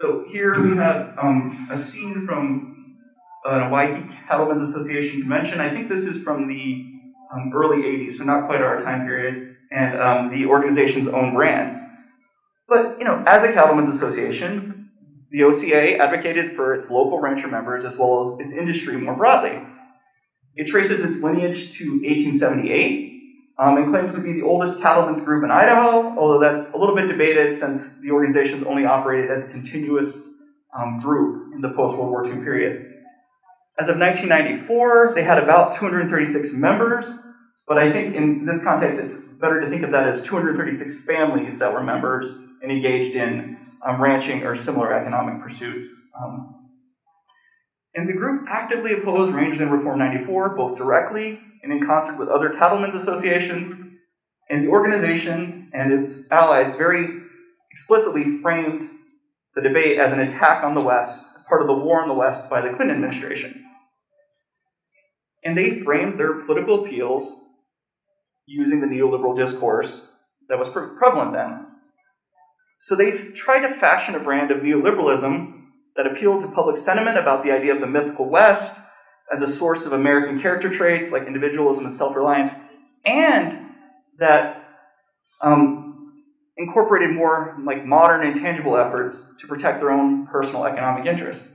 So 0.00 0.24
here 0.26 0.54
we 0.58 0.78
have 0.78 1.14
um, 1.18 1.68
a 1.70 1.76
scene 1.76 2.26
from 2.26 2.96
an 3.44 3.70
Owyhee 3.70 4.10
Cattlemen's 4.26 4.62
Association 4.62 5.20
convention. 5.20 5.60
I 5.60 5.74
think 5.74 5.90
this 5.90 6.06
is 6.06 6.22
from 6.22 6.48
the 6.48 6.86
um, 7.34 7.52
early 7.54 7.82
80s, 7.82 8.12
so 8.12 8.24
not 8.24 8.46
quite 8.46 8.62
our 8.62 8.80
time 8.80 9.04
period, 9.04 9.56
and 9.70 10.00
um, 10.00 10.30
the 10.30 10.46
organization's 10.46 11.06
own 11.08 11.34
brand. 11.34 11.78
But, 12.66 12.96
you 12.98 13.04
know, 13.04 13.22
as 13.26 13.44
a 13.44 13.52
cattlemen's 13.52 13.94
association, 13.94 14.88
the 15.30 15.42
OCA 15.42 15.98
advocated 15.98 16.56
for 16.56 16.72
its 16.74 16.90
local 16.90 17.20
rancher 17.20 17.48
members 17.48 17.84
as 17.84 17.98
well 17.98 18.20
as 18.22 18.40
its 18.40 18.54
industry 18.54 18.96
more 18.96 19.16
broadly. 19.16 19.60
It 20.56 20.66
traces 20.66 21.04
its 21.04 21.22
lineage 21.22 21.76
to 21.76 21.90
1878 21.90 23.09
um, 23.60 23.76
and 23.76 23.90
claims 23.90 24.14
to 24.14 24.22
be 24.22 24.32
the 24.32 24.42
oldest 24.42 24.80
cattlemen's 24.80 25.22
group 25.22 25.44
in 25.44 25.50
Idaho, 25.50 26.16
although 26.18 26.40
that's 26.40 26.72
a 26.72 26.78
little 26.78 26.96
bit 26.96 27.08
debated 27.08 27.52
since 27.52 28.00
the 28.00 28.10
organization 28.10 28.66
only 28.66 28.86
operated 28.86 29.30
as 29.30 29.46
a 29.46 29.50
continuous 29.50 30.30
um, 30.74 30.98
group 30.98 31.52
in 31.52 31.60
the 31.60 31.68
post 31.68 31.98
World 31.98 32.10
War 32.10 32.26
II 32.26 32.36
period. 32.36 32.86
As 33.78 33.88
of 33.88 33.98
1994, 33.98 35.12
they 35.14 35.24
had 35.24 35.38
about 35.38 35.74
236 35.74 36.54
members, 36.54 37.12
but 37.68 37.76
I 37.76 37.92
think 37.92 38.14
in 38.14 38.46
this 38.46 38.64
context, 38.64 38.98
it's 38.98 39.16
better 39.18 39.60
to 39.60 39.68
think 39.68 39.82
of 39.82 39.90
that 39.90 40.08
as 40.08 40.22
236 40.22 41.04
families 41.04 41.58
that 41.58 41.70
were 41.70 41.82
members 41.82 42.32
and 42.62 42.72
engaged 42.72 43.14
in 43.14 43.58
um, 43.84 44.00
ranching 44.00 44.42
or 44.42 44.56
similar 44.56 44.94
economic 44.94 45.42
pursuits. 45.42 45.92
Um, 46.18 46.59
and 47.94 48.08
the 48.08 48.12
group 48.12 48.46
actively 48.48 48.92
opposed 48.92 49.34
Rangeland 49.34 49.72
Reform 49.72 49.98
94, 49.98 50.50
both 50.50 50.78
directly 50.78 51.40
and 51.62 51.72
in 51.72 51.84
concert 51.84 52.18
with 52.18 52.28
other 52.28 52.50
cattlemen's 52.50 52.94
associations, 52.94 53.72
and 54.48 54.64
the 54.64 54.70
organization 54.70 55.70
and 55.72 55.92
its 55.92 56.24
allies 56.30 56.76
very 56.76 57.22
explicitly 57.70 58.40
framed 58.40 58.88
the 59.54 59.62
debate 59.62 59.98
as 59.98 60.12
an 60.12 60.20
attack 60.20 60.62
on 60.62 60.74
the 60.74 60.80
West 60.80 61.24
as 61.36 61.44
part 61.44 61.60
of 61.60 61.66
the 61.66 61.74
war 61.74 62.00
on 62.00 62.08
the 62.08 62.14
West 62.14 62.48
by 62.48 62.60
the 62.60 62.68
Clinton 62.68 62.90
administration. 62.90 63.64
And 65.44 65.56
they 65.56 65.80
framed 65.82 66.18
their 66.18 66.34
political 66.34 66.84
appeals 66.84 67.40
using 68.46 68.80
the 68.80 68.86
neoliberal 68.86 69.36
discourse 69.36 70.08
that 70.48 70.58
was 70.58 70.68
pre- 70.68 70.96
prevalent 70.98 71.32
then. 71.32 71.66
So 72.80 72.94
they 72.94 73.10
tried 73.10 73.66
to 73.66 73.74
fashion 73.74 74.14
a 74.14 74.20
brand 74.20 74.50
of 74.50 74.58
neoliberalism 74.58 75.49
that 75.96 76.06
appealed 76.06 76.40
to 76.42 76.48
public 76.48 76.76
sentiment 76.76 77.18
about 77.18 77.42
the 77.42 77.50
idea 77.50 77.74
of 77.74 77.80
the 77.80 77.86
mythical 77.86 78.28
West 78.28 78.80
as 79.32 79.42
a 79.42 79.48
source 79.48 79.86
of 79.86 79.92
American 79.92 80.40
character 80.40 80.70
traits 80.70 81.12
like 81.12 81.26
individualism 81.26 81.86
and 81.86 81.94
self 81.94 82.16
reliance, 82.16 82.52
and 83.04 83.74
that 84.18 84.64
um, 85.40 86.12
incorporated 86.56 87.14
more 87.14 87.56
like 87.64 87.84
modern 87.84 88.26
and 88.26 88.36
tangible 88.36 88.76
efforts 88.76 89.32
to 89.38 89.46
protect 89.46 89.80
their 89.80 89.90
own 89.90 90.26
personal 90.26 90.64
economic 90.66 91.06
interests. 91.06 91.54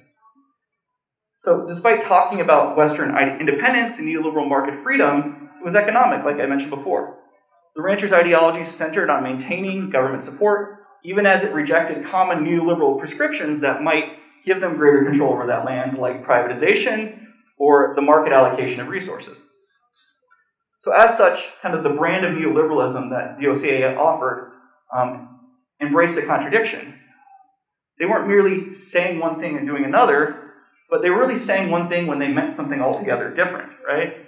So, 1.38 1.68
despite 1.68 2.02
talking 2.02 2.40
about 2.40 2.78
Western 2.78 3.16
independence 3.40 4.00
and 4.00 4.08
neoliberal 4.08 4.48
market 4.48 4.82
freedom, 4.82 5.50
it 5.60 5.66
was 5.66 5.76
economic, 5.76 6.24
like 6.24 6.40
I 6.40 6.46
mentioned 6.46 6.72
before. 6.72 7.18
The 7.76 7.82
ranchers' 7.82 8.14
ideology 8.14 8.64
centered 8.64 9.10
on 9.10 9.24
maintaining 9.24 9.90
government 9.90 10.24
support, 10.24 10.80
even 11.04 11.26
as 11.26 11.44
it 11.44 11.54
rejected 11.54 12.06
common 12.06 12.46
neoliberal 12.46 12.98
prescriptions 12.98 13.60
that 13.60 13.84
might 13.84 14.18
give 14.46 14.62
them 14.62 14.78
greater 14.78 15.04
control 15.04 15.34
over 15.34 15.48
that 15.48 15.66
land, 15.66 15.98
like 15.98 16.26
privatization 16.26 17.26
or 17.58 17.94
the 17.96 18.02
market 18.02 18.34
allocation 18.34 18.82
of 18.82 18.88
resources. 18.88 19.42
So, 20.80 20.94
as 20.94 21.18
such, 21.18 21.52
kind 21.62 21.74
of 21.74 21.84
the 21.84 21.90
brand 21.90 22.26
of 22.26 22.34
neoliberalism 22.34 23.10
that 23.10 23.38
the 23.40 23.48
OCA 23.48 23.96
offered 23.98 24.52
um, 24.96 25.40
embraced 25.82 26.18
a 26.18 26.26
contradiction. 26.26 27.00
They 27.98 28.06
weren't 28.06 28.28
merely 28.28 28.74
saying 28.74 29.20
one 29.20 29.40
thing 29.40 29.58
and 29.58 29.66
doing 29.66 29.86
another, 29.86 30.52
but 30.90 31.02
they 31.02 31.10
were 31.10 31.20
really 31.20 31.38
saying 31.38 31.72
one 31.72 31.90
thing 31.90 32.08
when 32.08 32.20
they 32.20 32.28
meant 32.28 32.52
something 32.52 32.82
altogether 32.82 33.30
different, 33.30 33.72
right? 33.88 34.26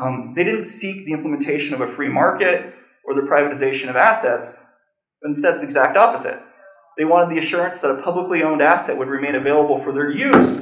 Um, 0.00 0.32
they 0.34 0.44
didn't 0.44 0.66
seek 0.66 1.04
the 1.04 1.12
implementation 1.12 1.74
of 1.74 1.80
a 1.80 1.88
free 1.88 2.08
market 2.08 2.74
or 3.04 3.14
the 3.14 3.22
privatization 3.22 3.90
of 3.90 3.96
assets, 3.96 4.64
but 5.20 5.28
instead 5.28 5.56
the 5.56 5.64
exact 5.64 5.96
opposite. 5.96 6.40
They 6.98 7.04
wanted 7.04 7.30
the 7.30 7.38
assurance 7.38 7.80
that 7.80 7.92
a 7.92 8.02
publicly 8.02 8.42
owned 8.42 8.60
asset 8.60 8.98
would 8.98 9.06
remain 9.06 9.36
available 9.36 9.80
for 9.84 9.92
their 9.92 10.10
use 10.10 10.60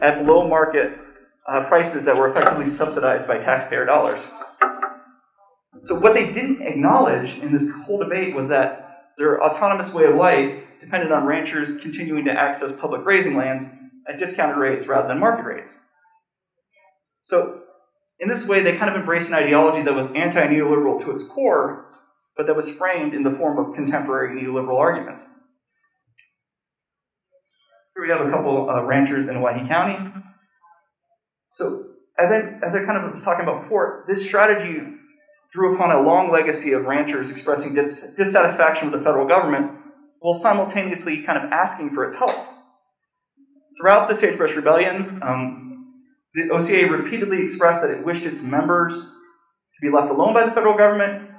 at 0.00 0.24
below 0.24 0.48
market 0.48 0.98
uh, 1.46 1.64
prices 1.64 2.06
that 2.06 2.16
were 2.16 2.30
effectively 2.30 2.64
subsidized 2.64 3.28
by 3.28 3.38
taxpayer 3.38 3.84
dollars. 3.84 4.26
So, 5.82 5.94
what 5.94 6.14
they 6.14 6.32
didn't 6.32 6.62
acknowledge 6.62 7.36
in 7.38 7.52
this 7.52 7.70
whole 7.70 7.98
debate 7.98 8.34
was 8.34 8.48
that 8.48 9.12
their 9.18 9.42
autonomous 9.42 9.92
way 9.92 10.06
of 10.06 10.14
life 10.14 10.64
depended 10.80 11.12
on 11.12 11.26
ranchers 11.26 11.76
continuing 11.76 12.24
to 12.24 12.32
access 12.32 12.74
public 12.74 13.04
grazing 13.04 13.36
lands 13.36 13.66
at 14.08 14.18
discounted 14.18 14.56
rates 14.56 14.86
rather 14.86 15.06
than 15.06 15.18
market 15.18 15.44
rates. 15.44 15.78
So, 17.20 17.60
in 18.18 18.28
this 18.28 18.48
way, 18.48 18.62
they 18.62 18.76
kind 18.76 18.90
of 18.90 18.96
embraced 18.96 19.28
an 19.28 19.34
ideology 19.34 19.82
that 19.82 19.94
was 19.94 20.10
anti 20.12 20.40
neoliberal 20.46 21.04
to 21.04 21.10
its 21.10 21.24
core, 21.26 21.84
but 22.34 22.46
that 22.46 22.56
was 22.56 22.74
framed 22.74 23.12
in 23.12 23.24
the 23.24 23.32
form 23.32 23.58
of 23.58 23.74
contemporary 23.74 24.40
neoliberal 24.40 24.78
arguments. 24.78 25.28
Here 27.96 28.04
we 28.04 28.10
have 28.10 28.20
a 28.20 28.30
couple 28.30 28.68
uh, 28.68 28.82
ranchers 28.82 29.28
in 29.28 29.38
Owyhee 29.38 29.66
County 29.66 30.12
so, 31.56 31.86
as 32.18 32.30
I, 32.30 32.58
as 32.62 32.74
I 32.74 32.84
kind 32.84 33.02
of 33.02 33.12
was 33.12 33.24
talking 33.24 33.42
about 33.42 33.62
before, 33.62 34.04
this 34.06 34.22
strategy 34.26 34.78
drew 35.50 35.74
upon 35.74 35.90
a 35.90 36.02
long 36.02 36.30
legacy 36.30 36.72
of 36.72 36.84
ranchers 36.84 37.30
expressing 37.30 37.74
dis- 37.74 38.12
dissatisfaction 38.14 38.90
with 38.90 39.00
the 39.00 39.02
federal 39.02 39.26
government 39.26 39.70
while 40.20 40.34
simultaneously 40.34 41.22
kind 41.22 41.42
of 41.42 41.50
asking 41.50 41.94
for 41.94 42.04
its 42.04 42.16
help. 42.16 42.46
Throughout 43.80 44.06
the 44.08 44.14
Sagebrush 44.14 44.54
Rebellion, 44.54 45.18
um, 45.22 45.94
the 46.34 46.50
OCA 46.50 46.90
repeatedly 46.90 47.42
expressed 47.42 47.80
that 47.80 47.90
it 47.90 48.04
wished 48.04 48.24
its 48.24 48.42
members 48.42 49.04
to 49.04 49.80
be 49.80 49.90
left 49.90 50.10
alone 50.10 50.34
by 50.34 50.44
the 50.44 50.52
federal 50.52 50.76
government, 50.76 51.30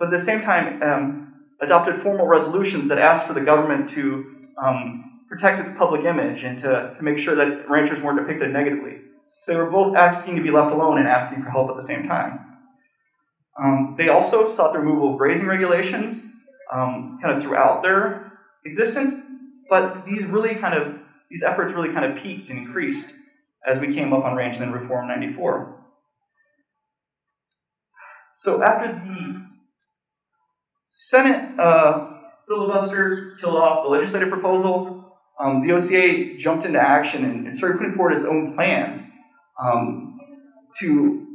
but 0.00 0.06
at 0.06 0.10
the 0.10 0.18
same 0.18 0.40
time 0.40 0.82
um, 0.82 1.34
adopted 1.60 2.02
formal 2.02 2.26
resolutions 2.26 2.88
that 2.88 2.98
asked 2.98 3.28
for 3.28 3.34
the 3.34 3.40
government 3.40 3.88
to 3.90 4.48
um, 4.60 5.09
protect 5.30 5.60
its 5.60 5.72
public 5.78 6.04
image 6.04 6.42
and 6.42 6.58
to, 6.58 6.92
to 6.96 7.02
make 7.02 7.16
sure 7.16 7.36
that 7.36 7.70
ranchers 7.70 8.02
weren't 8.02 8.18
depicted 8.18 8.52
negatively. 8.52 8.98
So 9.38 9.52
they 9.52 9.58
were 9.58 9.70
both 9.70 9.96
asking 9.96 10.36
to 10.36 10.42
be 10.42 10.50
left 10.50 10.74
alone 10.74 10.98
and 10.98 11.08
asking 11.08 11.42
for 11.42 11.50
help 11.50 11.70
at 11.70 11.76
the 11.76 11.82
same 11.82 12.06
time. 12.06 12.40
Um, 13.62 13.94
they 13.96 14.08
also 14.08 14.52
sought 14.52 14.72
the 14.72 14.80
removal 14.80 15.12
of 15.12 15.18
grazing 15.18 15.46
regulations 15.46 16.24
um, 16.72 17.18
kind 17.22 17.36
of 17.36 17.42
throughout 17.42 17.82
their 17.82 18.32
existence, 18.64 19.14
but 19.68 20.04
these 20.04 20.24
really 20.26 20.56
kind 20.56 20.74
of 20.74 20.98
these 21.30 21.42
efforts 21.44 21.74
really 21.74 21.92
kind 21.92 22.04
of 22.04 22.20
peaked 22.22 22.50
and 22.50 22.58
increased 22.58 23.14
as 23.64 23.78
we 23.78 23.94
came 23.94 24.12
up 24.12 24.24
on 24.24 24.34
Rangeland 24.34 24.72
Reform 24.72 25.06
94. 25.06 25.76
So 28.34 28.62
after 28.62 28.92
the 28.92 29.46
Senate 30.88 31.58
uh, 31.58 32.08
filibuster 32.48 33.36
killed 33.40 33.56
off 33.56 33.84
the 33.84 33.90
legislative 33.90 34.28
proposal, 34.28 34.99
um, 35.40 35.66
the 35.66 35.72
OCA 35.72 36.36
jumped 36.36 36.64
into 36.64 36.78
action 36.78 37.24
and, 37.24 37.46
and 37.46 37.56
started 37.56 37.78
putting 37.78 37.94
forward 37.94 38.14
its 38.14 38.26
own 38.26 38.54
plans 38.54 39.06
um, 39.58 40.18
to 40.78 41.26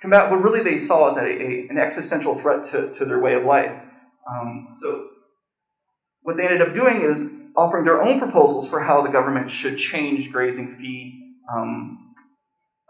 combat 0.00 0.30
what 0.30 0.42
really 0.42 0.62
they 0.62 0.78
saw 0.78 1.08
as 1.08 1.18
a, 1.18 1.26
a, 1.26 1.66
an 1.68 1.76
existential 1.78 2.34
threat 2.34 2.64
to, 2.64 2.90
to 2.92 3.04
their 3.04 3.20
way 3.20 3.34
of 3.34 3.44
life. 3.44 3.78
Um, 4.28 4.68
so, 4.72 5.08
what 6.22 6.36
they 6.36 6.44
ended 6.44 6.62
up 6.62 6.74
doing 6.74 7.02
is 7.02 7.30
offering 7.56 7.84
their 7.84 8.02
own 8.02 8.18
proposals 8.18 8.68
for 8.68 8.80
how 8.80 9.02
the 9.02 9.10
government 9.10 9.50
should 9.50 9.76
change 9.76 10.30
grazing 10.32 10.76
fee, 10.76 11.34
um, 11.54 12.14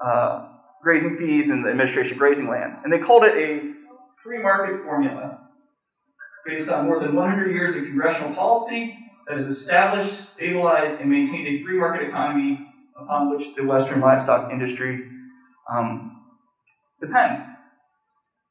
uh, 0.05 0.49
grazing 0.83 1.17
fees 1.17 1.51
and 1.51 1.65
the 1.65 1.71
administration 1.71 2.13
of 2.13 2.19
grazing 2.19 2.49
lands, 2.49 2.81
and 2.85 2.93
they 2.93 2.99
called 2.99 3.25
it 3.25 3.35
a 3.37 3.73
free 4.23 4.39
market 4.39 4.85
formula 4.85 5.39
based 6.47 6.69
on 6.69 6.87
more 6.87 7.01
than 7.01 7.15
100 7.15 7.53
years 7.53 7.75
of 7.75 7.85
congressional 7.85 8.35
policy 8.35 8.97
that 9.31 9.37
has 9.37 9.47
established, 9.47 10.33
stabilized, 10.33 10.99
and 10.99 11.09
maintained 11.09 11.47
a 11.47 11.63
free 11.63 11.79
market 11.79 12.03
economy 12.03 12.61
upon 13.01 13.31
which 13.31 13.55
the 13.55 13.65
Western 13.65 14.01
livestock 14.01 14.51
industry 14.51 15.05
um, 15.73 16.11
depends. 17.01 17.39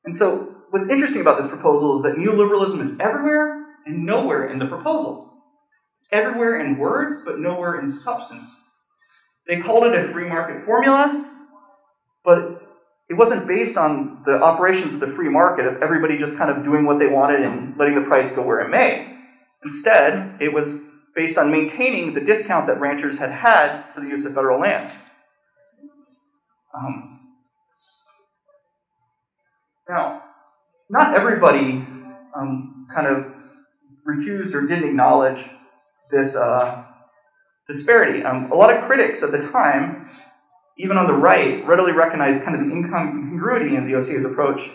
And 0.06 0.16
so, 0.16 0.48
what's 0.70 0.90
interesting 0.90 1.20
about 1.20 1.36
this 1.36 1.50
proposal 1.50 1.98
is 1.98 2.04
that 2.04 2.14
neoliberalism 2.14 2.80
is 2.80 2.96
everywhere 2.98 3.58
and 3.86 4.06
nowhere 4.06 4.50
in 4.50 4.58
the 4.60 4.68
proposal. 4.68 5.28
It's 6.00 6.14
everywhere 6.14 6.58
in 6.58 6.78
words, 6.78 7.24
but 7.26 7.38
nowhere 7.40 7.76
in 7.76 7.90
substance. 7.90 8.56
They 9.48 9.58
called 9.58 9.84
it 9.84 9.94
a 9.94 10.10
free 10.14 10.30
market 10.30 10.64
formula, 10.64 11.14
but 12.24 12.38
it 13.10 13.16
wasn't 13.16 13.46
based 13.46 13.76
on 13.76 14.22
the 14.26 14.40
operations 14.42 14.94
of 14.94 15.02
the 15.02 15.08
free 15.08 15.28
market 15.28 15.66
of 15.66 15.76
everybody 15.82 16.16
just 16.16 16.38
kind 16.38 16.50
of 16.50 16.64
doing 16.64 16.86
what 16.86 17.00
they 17.00 17.08
wanted 17.08 17.44
and 17.44 17.78
letting 17.78 17.96
the 17.96 18.02
price 18.02 18.32
go 18.32 18.44
where 18.44 18.62
it 18.62 18.70
may. 18.70 19.19
Instead, 19.64 20.38
it 20.42 20.54
was 20.54 20.82
based 21.16 21.38
on 21.38 21.52
maintaining 21.52 22.14
the 22.14 22.22
discount 22.22 22.68
that 22.68 22.80
ranchers 22.80 23.20
had 23.20 23.32
had 23.32 23.84
for 23.94 24.02
the 24.02 24.08
use 24.08 24.26
of 24.26 24.34
federal 24.34 24.60
land. 24.60 24.92
Um, 26.74 27.20
now, 29.88 30.24
not 30.90 31.16
everybody 31.16 31.86
um, 32.36 32.88
kind 32.94 33.08
of 33.08 33.26
refused 34.06 34.56
or 34.56 34.62
didn't 34.62 34.88
acknowledge 34.88 35.50
this 36.12 36.36
uh, 36.36 36.84
disparity. 37.68 38.24
Um, 38.24 38.52
a 38.52 38.56
lot 38.56 38.76
of 38.76 38.84
critics 38.84 39.22
at 39.24 39.32
the 39.32 39.40
time, 39.40 40.10
even 40.78 40.98
on 40.98 41.08
the 41.08 41.14
right, 41.14 41.66
readily 41.66 41.92
recognized 41.92 42.44
kind 42.44 42.60
of 42.60 42.66
the 42.66 42.74
incongruity 42.74 43.76
in 43.76 43.88
the 43.88 43.96
OCA's 43.96 44.26
approach 44.26 44.72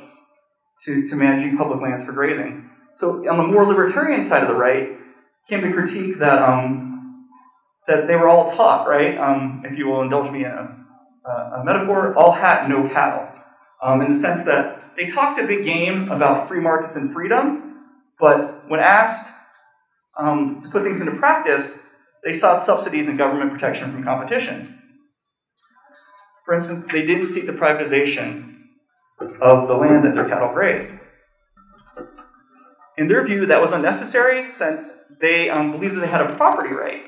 to, 0.85 1.07
to 1.07 1.17
managing 1.17 1.57
public 1.57 1.81
lands 1.81 2.05
for 2.05 2.13
grazing. 2.13 2.64
So, 2.95 3.29
on 3.29 3.37
the 3.37 3.43
more 3.43 3.65
libertarian 3.67 4.23
side 4.23 4.43
of 4.43 4.49
the 4.49 4.55
right, 4.55 4.97
came 5.49 5.63
the 5.63 5.73
critique 5.73 6.19
that 6.19 6.41
um, 6.41 7.27
that 7.89 8.07
they 8.07 8.15
were 8.15 8.29
all 8.29 8.53
taught, 8.53 8.89
right? 8.89 9.19
Um, 9.19 9.65
if 9.67 9.77
you 9.77 9.89
will 9.89 10.03
indulge 10.03 10.31
me 10.31 10.45
in 10.45 10.53
a, 10.53 11.29
a 11.29 11.63
metaphor, 11.65 12.15
all 12.15 12.31
hat, 12.31 12.69
no 12.69 12.89
cattle, 12.89 13.29
um, 13.83 14.01
in 14.01 14.13
the 14.13 14.17
sense 14.17 14.45
that 14.45 14.97
they 14.97 15.07
talked 15.07 15.41
a 15.41 15.47
big 15.47 15.65
game 15.65 16.09
about 16.09 16.47
free 16.47 16.61
markets 16.61 16.95
and 16.95 17.13
freedom, 17.13 17.81
but 18.21 18.69
when 18.71 18.79
asked 18.79 19.35
um, 20.17 20.63
to 20.63 20.71
put 20.71 20.85
things 20.85 21.01
into 21.01 21.17
practice, 21.17 21.81
they 22.23 22.33
sought 22.33 22.63
subsidies 22.63 23.09
and 23.09 23.19
government 23.19 23.53
protection 23.53 23.91
from 23.91 24.05
competition. 24.05 24.81
For 26.45 26.55
instance, 26.55 26.85
they 26.85 27.05
didn't 27.05 27.27
seek 27.27 27.47
the 27.47 27.53
privatization 27.53 28.67
of 29.41 29.67
the 29.67 29.75
land 29.75 30.05
that 30.05 30.15
their 30.15 30.29
cattle 30.29 30.53
graze. 30.53 30.97
In 32.97 33.09
their 33.09 33.27
view, 33.27 33.47
that 33.47 33.61
was 33.61 33.73
unnecessary 33.73 34.47
since 34.47 35.03
they 35.21 35.51
um, 35.51 35.73
believed 35.73 35.97
that 35.97 36.01
they 36.01 36.07
had 36.07 36.21
a 36.21 36.35
property 36.37 36.73
right 36.73 37.03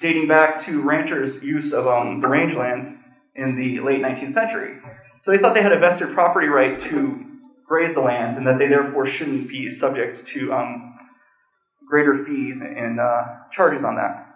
dating 0.00 0.26
back 0.26 0.64
to 0.64 0.80
ranchers' 0.80 1.42
use 1.44 1.72
of 1.72 1.86
um, 1.86 2.20
the 2.20 2.26
rangelands 2.26 2.96
in 3.34 3.56
the 3.56 3.80
late 3.80 4.00
19th 4.00 4.32
century. 4.32 4.78
So 5.20 5.30
they 5.30 5.38
thought 5.38 5.54
they 5.54 5.62
had 5.62 5.72
a 5.72 5.78
vested 5.78 6.12
property 6.14 6.48
right 6.48 6.80
to 6.80 7.24
graze 7.68 7.94
the 7.94 8.00
lands 8.00 8.36
and 8.36 8.46
that 8.46 8.58
they 8.58 8.66
therefore 8.66 9.06
shouldn't 9.06 9.48
be 9.48 9.68
subject 9.68 10.26
to 10.28 10.52
um, 10.52 10.96
greater 11.88 12.14
fees 12.14 12.62
and 12.62 12.98
uh, 12.98 13.24
charges 13.52 13.84
on 13.84 13.96
that. 13.96 14.26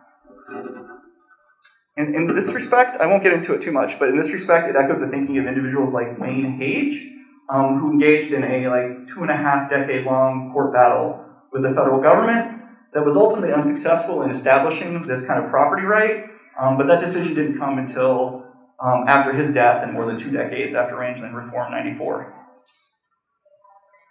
In, 1.96 2.14
in 2.14 2.34
this 2.34 2.52
respect, 2.52 3.00
I 3.00 3.06
won't 3.06 3.22
get 3.22 3.32
into 3.32 3.54
it 3.54 3.62
too 3.62 3.72
much, 3.72 3.98
but 3.98 4.08
in 4.08 4.16
this 4.16 4.32
respect, 4.32 4.68
it 4.68 4.76
echoed 4.76 5.00
the 5.00 5.08
thinking 5.08 5.38
of 5.38 5.46
individuals 5.46 5.94
like 5.94 6.18
Wayne 6.18 6.58
Hage, 6.58 7.08
um, 7.48 7.78
who 7.78 7.90
engaged 7.90 8.32
in 8.32 8.44
a 8.44 8.68
like 8.68 9.08
two 9.08 9.22
and 9.22 9.30
a 9.30 9.36
half 9.36 9.70
decade 9.70 10.04
long 10.04 10.50
court 10.52 10.72
battle 10.72 11.24
with 11.52 11.62
the 11.62 11.68
federal 11.68 12.00
government 12.00 12.62
that 12.92 13.04
was 13.04 13.16
ultimately 13.16 13.52
unsuccessful 13.52 14.22
in 14.22 14.30
establishing 14.30 15.02
this 15.02 15.26
kind 15.26 15.44
of 15.44 15.50
property 15.50 15.82
right. 15.82 16.26
Um, 16.58 16.78
but 16.78 16.86
that 16.86 17.00
decision 17.00 17.34
didn't 17.34 17.58
come 17.58 17.78
until 17.78 18.44
um, 18.80 19.08
after 19.08 19.32
his 19.32 19.52
death 19.52 19.82
and 19.82 19.92
more 19.92 20.06
than 20.06 20.18
two 20.18 20.30
decades 20.30 20.74
after 20.74 20.96
Rangeland 20.96 21.34
Reform 21.34 21.72
94. 21.72 22.32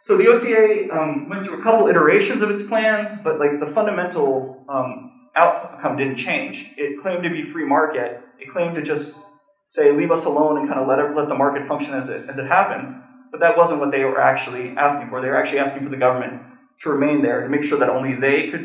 So 0.01 0.17
the 0.17 0.27
OCA 0.27 0.93
um, 0.93 1.29
went 1.29 1.45
through 1.45 1.59
a 1.59 1.63
couple 1.63 1.87
iterations 1.87 2.41
of 2.41 2.51
its 2.51 2.63
plans, 2.63 3.17
but 3.23 3.39
like 3.39 3.61
the 3.61 3.67
fundamental 3.67 4.65
um, 4.67 5.29
outcome 5.33 5.95
didn't 5.95 6.17
change. 6.17 6.71
It 6.75 7.01
claimed 7.01 7.23
to 7.23 7.29
be 7.29 7.49
free 7.51 7.65
market. 7.65 8.21
It 8.37 8.49
claimed 8.51 8.75
to 8.75 8.81
just 8.81 9.23
say 9.65 9.93
leave 9.93 10.11
us 10.11 10.25
alone 10.25 10.57
and 10.57 10.67
kind 10.67 10.81
of 10.81 10.89
let 10.89 10.99
it, 10.99 11.15
let 11.15 11.29
the 11.29 11.35
market 11.35 11.67
function 11.69 11.93
as 11.93 12.09
it 12.09 12.29
as 12.29 12.37
it 12.37 12.47
happens. 12.47 12.93
But 13.33 13.39
that 13.41 13.55
wasn't 13.57 13.81
what 13.81 13.91
they 13.91 14.05
were 14.05 14.21
actually 14.21 14.73
asking 14.77 15.09
for. 15.09 15.19
They 15.19 15.27
were 15.27 15.35
actually 15.35 15.59
asking 15.59 15.81
for 15.81 15.89
the 15.89 15.97
government 15.97 16.35
to 16.81 16.89
remain 16.91 17.23
there 17.23 17.41
to 17.41 17.49
make 17.49 17.63
sure 17.63 17.79
that 17.79 17.89
only 17.89 18.13
they 18.13 18.43
could 18.43 18.61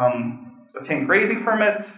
um, 0.00 0.32
obtain 0.76 1.02
grazing 1.02 1.42
permits 1.42 1.92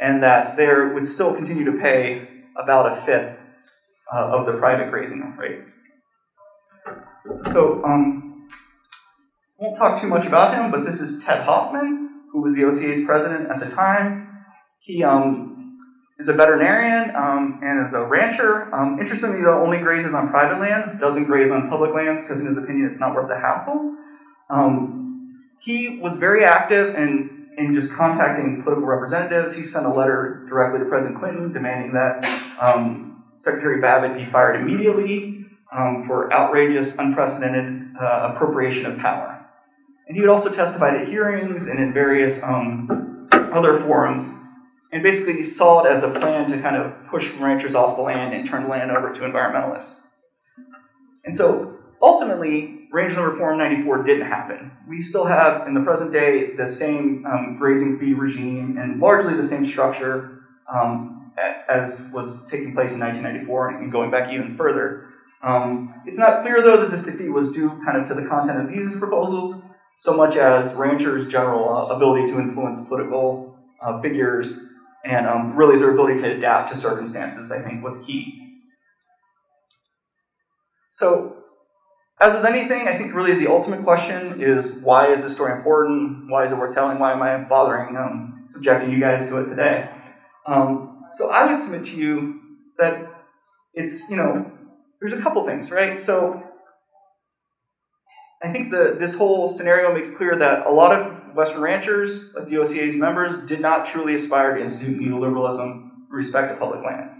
and 0.00 0.22
that 0.22 0.56
they 0.56 0.66
would 0.66 1.06
still 1.06 1.34
continue 1.34 1.64
to 1.66 1.72
pay 1.72 2.16
about 2.56 2.86
a 2.86 2.92
fifth 2.92 3.28
uh, 4.10 4.26
of 4.30 4.46
the 4.46 4.54
private 4.54 4.88
grazing 4.88 5.22
rate. 5.38 5.58
So, 7.52 7.78
um, 7.84 8.22
won't 9.58 9.76
talk 9.76 10.00
too 10.00 10.08
much 10.08 10.26
about 10.26 10.54
him, 10.54 10.70
but 10.70 10.82
this 10.82 10.98
is 10.98 11.22
Ted 11.22 11.40
Hoffman, 11.40 11.98
who 12.32 12.40
was 12.40 12.54
the 12.54 12.64
OCA's 12.64 13.02
president 13.04 13.50
at 13.50 13.60
the 13.60 13.66
time. 13.66 14.16
He 14.78 15.04
um, 15.04 15.53
is 16.18 16.28
a 16.28 16.32
veterinarian 16.32 17.14
um, 17.16 17.60
and 17.62 17.86
is 17.86 17.92
a 17.94 18.04
rancher. 18.04 18.72
Um, 18.74 18.98
interestingly, 19.00 19.42
though, 19.42 19.62
only 19.62 19.78
grazes 19.78 20.14
on 20.14 20.30
private 20.30 20.60
lands, 20.60 20.98
doesn't 20.98 21.24
graze 21.24 21.50
on 21.50 21.68
public 21.68 21.92
lands 21.92 22.22
because, 22.22 22.40
in 22.40 22.46
his 22.46 22.56
opinion, 22.56 22.86
it's 22.86 23.00
not 23.00 23.14
worth 23.14 23.28
the 23.28 23.38
hassle. 23.38 23.96
Um, 24.48 25.32
he 25.60 25.98
was 25.98 26.18
very 26.18 26.44
active 26.44 26.94
in, 26.94 27.48
in 27.58 27.74
just 27.74 27.92
contacting 27.92 28.62
political 28.62 28.86
representatives. 28.86 29.56
He 29.56 29.64
sent 29.64 29.86
a 29.86 29.90
letter 29.90 30.46
directly 30.48 30.80
to 30.80 30.84
President 30.84 31.18
Clinton 31.18 31.52
demanding 31.52 31.94
that 31.94 32.24
um, 32.60 33.24
Secretary 33.34 33.80
Babbitt 33.80 34.16
be 34.16 34.30
fired 34.30 34.60
immediately 34.60 35.46
um, 35.72 36.04
for 36.06 36.32
outrageous, 36.32 36.96
unprecedented 36.96 37.96
uh, 38.00 38.32
appropriation 38.32 38.86
of 38.86 38.98
power. 38.98 39.44
And 40.06 40.16
he 40.16 40.20
would 40.20 40.30
also 40.30 40.50
testify 40.50 41.00
at 41.00 41.08
hearings 41.08 41.66
and 41.66 41.80
in 41.80 41.92
various 41.92 42.42
um, 42.42 43.28
other 43.32 43.80
forums 43.80 44.32
and 44.94 45.02
basically 45.02 45.42
saw 45.42 45.82
it 45.82 45.90
as 45.90 46.04
a 46.04 46.08
plan 46.08 46.48
to 46.48 46.60
kind 46.60 46.76
of 46.76 46.94
push 47.10 47.32
ranchers 47.32 47.74
off 47.74 47.96
the 47.96 48.02
land 48.02 48.32
and 48.32 48.46
turn 48.46 48.62
the 48.62 48.68
land 48.68 48.92
over 48.92 49.12
to 49.12 49.22
environmentalists. 49.22 49.96
And 51.24 51.34
so 51.34 51.76
ultimately, 52.00 52.86
Rangeland 52.92 53.32
Reform 53.32 53.58
94 53.58 54.04
didn't 54.04 54.28
happen. 54.28 54.70
We 54.88 55.02
still 55.02 55.24
have, 55.24 55.66
in 55.66 55.74
the 55.74 55.80
present 55.80 56.12
day, 56.12 56.54
the 56.54 56.64
same 56.64 57.26
um, 57.26 57.56
grazing 57.58 57.98
fee 57.98 58.14
regime 58.14 58.78
and 58.78 59.00
largely 59.00 59.34
the 59.34 59.42
same 59.42 59.66
structure 59.66 60.44
um, 60.72 61.32
as 61.68 62.08
was 62.12 62.38
taking 62.48 62.72
place 62.72 62.94
in 62.94 63.00
1994 63.00 63.70
and 63.70 63.90
going 63.90 64.12
back 64.12 64.32
even 64.32 64.56
further. 64.56 65.08
Um, 65.42 66.02
it's 66.06 66.18
not 66.18 66.42
clear, 66.42 66.62
though, 66.62 66.80
that 66.80 66.92
this 66.92 67.04
defeat 67.04 67.30
was 67.30 67.50
due 67.50 67.70
kind 67.84 68.00
of 68.00 68.06
to 68.06 68.14
the 68.14 68.26
content 68.28 68.60
of 68.60 68.72
these 68.72 68.96
proposals, 68.96 69.60
so 69.96 70.16
much 70.16 70.36
as 70.36 70.76
ranchers' 70.76 71.26
general 71.26 71.68
uh, 71.68 71.96
ability 71.96 72.28
to 72.32 72.38
influence 72.38 72.84
political 72.84 73.58
uh, 73.82 74.00
figures 74.00 74.60
and 75.04 75.26
um, 75.26 75.54
really 75.54 75.78
their 75.78 75.92
ability 75.92 76.22
to 76.22 76.36
adapt 76.36 76.70
to 76.72 76.76
circumstances, 76.76 77.52
I 77.52 77.60
think, 77.60 77.84
was 77.84 78.00
key. 78.00 78.40
So, 80.90 81.36
as 82.20 82.34
with 82.34 82.44
anything, 82.44 82.88
I 82.88 82.96
think 82.96 83.14
really 83.14 83.34
the 83.34 83.50
ultimate 83.50 83.82
question 83.84 84.40
is 84.40 84.72
why 84.74 85.12
is 85.12 85.22
this 85.22 85.34
story 85.34 85.52
important? 85.52 86.30
Why 86.30 86.46
is 86.46 86.52
it 86.52 86.58
worth 86.58 86.74
telling? 86.74 86.98
Why 86.98 87.12
am 87.12 87.22
I 87.22 87.36
bothering 87.38 87.96
um, 87.96 88.44
subjecting 88.46 88.90
you 88.90 89.00
guys 89.00 89.28
to 89.28 89.38
it 89.38 89.46
today? 89.46 89.90
Um, 90.46 91.02
so, 91.12 91.30
I 91.30 91.46
would 91.46 91.58
submit 91.58 91.84
to 91.86 91.96
you 91.96 92.40
that 92.78 93.04
it's, 93.74 94.08
you 94.08 94.16
know, 94.16 94.50
there's 95.00 95.12
a 95.12 95.20
couple 95.20 95.44
things, 95.44 95.70
right? 95.70 96.00
So, 96.00 96.42
I 98.42 98.52
think 98.52 98.70
the, 98.70 98.96
this 98.98 99.16
whole 99.16 99.48
scenario 99.48 99.92
makes 99.92 100.14
clear 100.14 100.36
that 100.38 100.66
a 100.66 100.70
lot 100.70 100.94
of 100.94 101.23
Western 101.34 101.62
ranchers, 101.62 102.32
like 102.34 102.48
the 102.48 102.58
OCA's 102.58 102.96
members, 102.96 103.46
did 103.48 103.60
not 103.60 103.86
truly 103.86 104.14
aspire 104.14 104.56
to 104.56 104.62
institute 104.62 105.00
neoliberalism 105.00 105.90
with 106.08 106.10
respect 106.10 106.52
to 106.52 106.56
public 106.56 106.84
lands. 106.84 107.14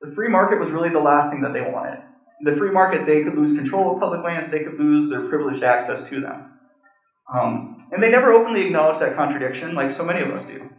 The 0.00 0.12
free 0.14 0.28
market 0.28 0.60
was 0.60 0.70
really 0.70 0.88
the 0.88 1.00
last 1.00 1.30
thing 1.30 1.42
that 1.42 1.52
they 1.52 1.60
wanted. 1.60 2.02
In 2.40 2.50
the 2.50 2.56
free 2.56 2.70
market, 2.70 3.04
they 3.04 3.22
could 3.22 3.34
lose 3.34 3.56
control 3.56 3.94
of 3.94 4.00
public 4.00 4.22
lands, 4.22 4.50
they 4.50 4.64
could 4.64 4.78
lose 4.78 5.10
their 5.10 5.28
privileged 5.28 5.62
access 5.62 6.08
to 6.08 6.20
them. 6.20 6.52
Um, 7.32 7.86
and 7.92 8.02
they 8.02 8.10
never 8.10 8.32
openly 8.32 8.66
acknowledged 8.66 9.00
that 9.00 9.14
contradiction 9.14 9.74
like 9.74 9.90
so 9.90 10.04
many 10.04 10.22
of 10.22 10.30
us 10.30 10.46
do. 10.46 10.70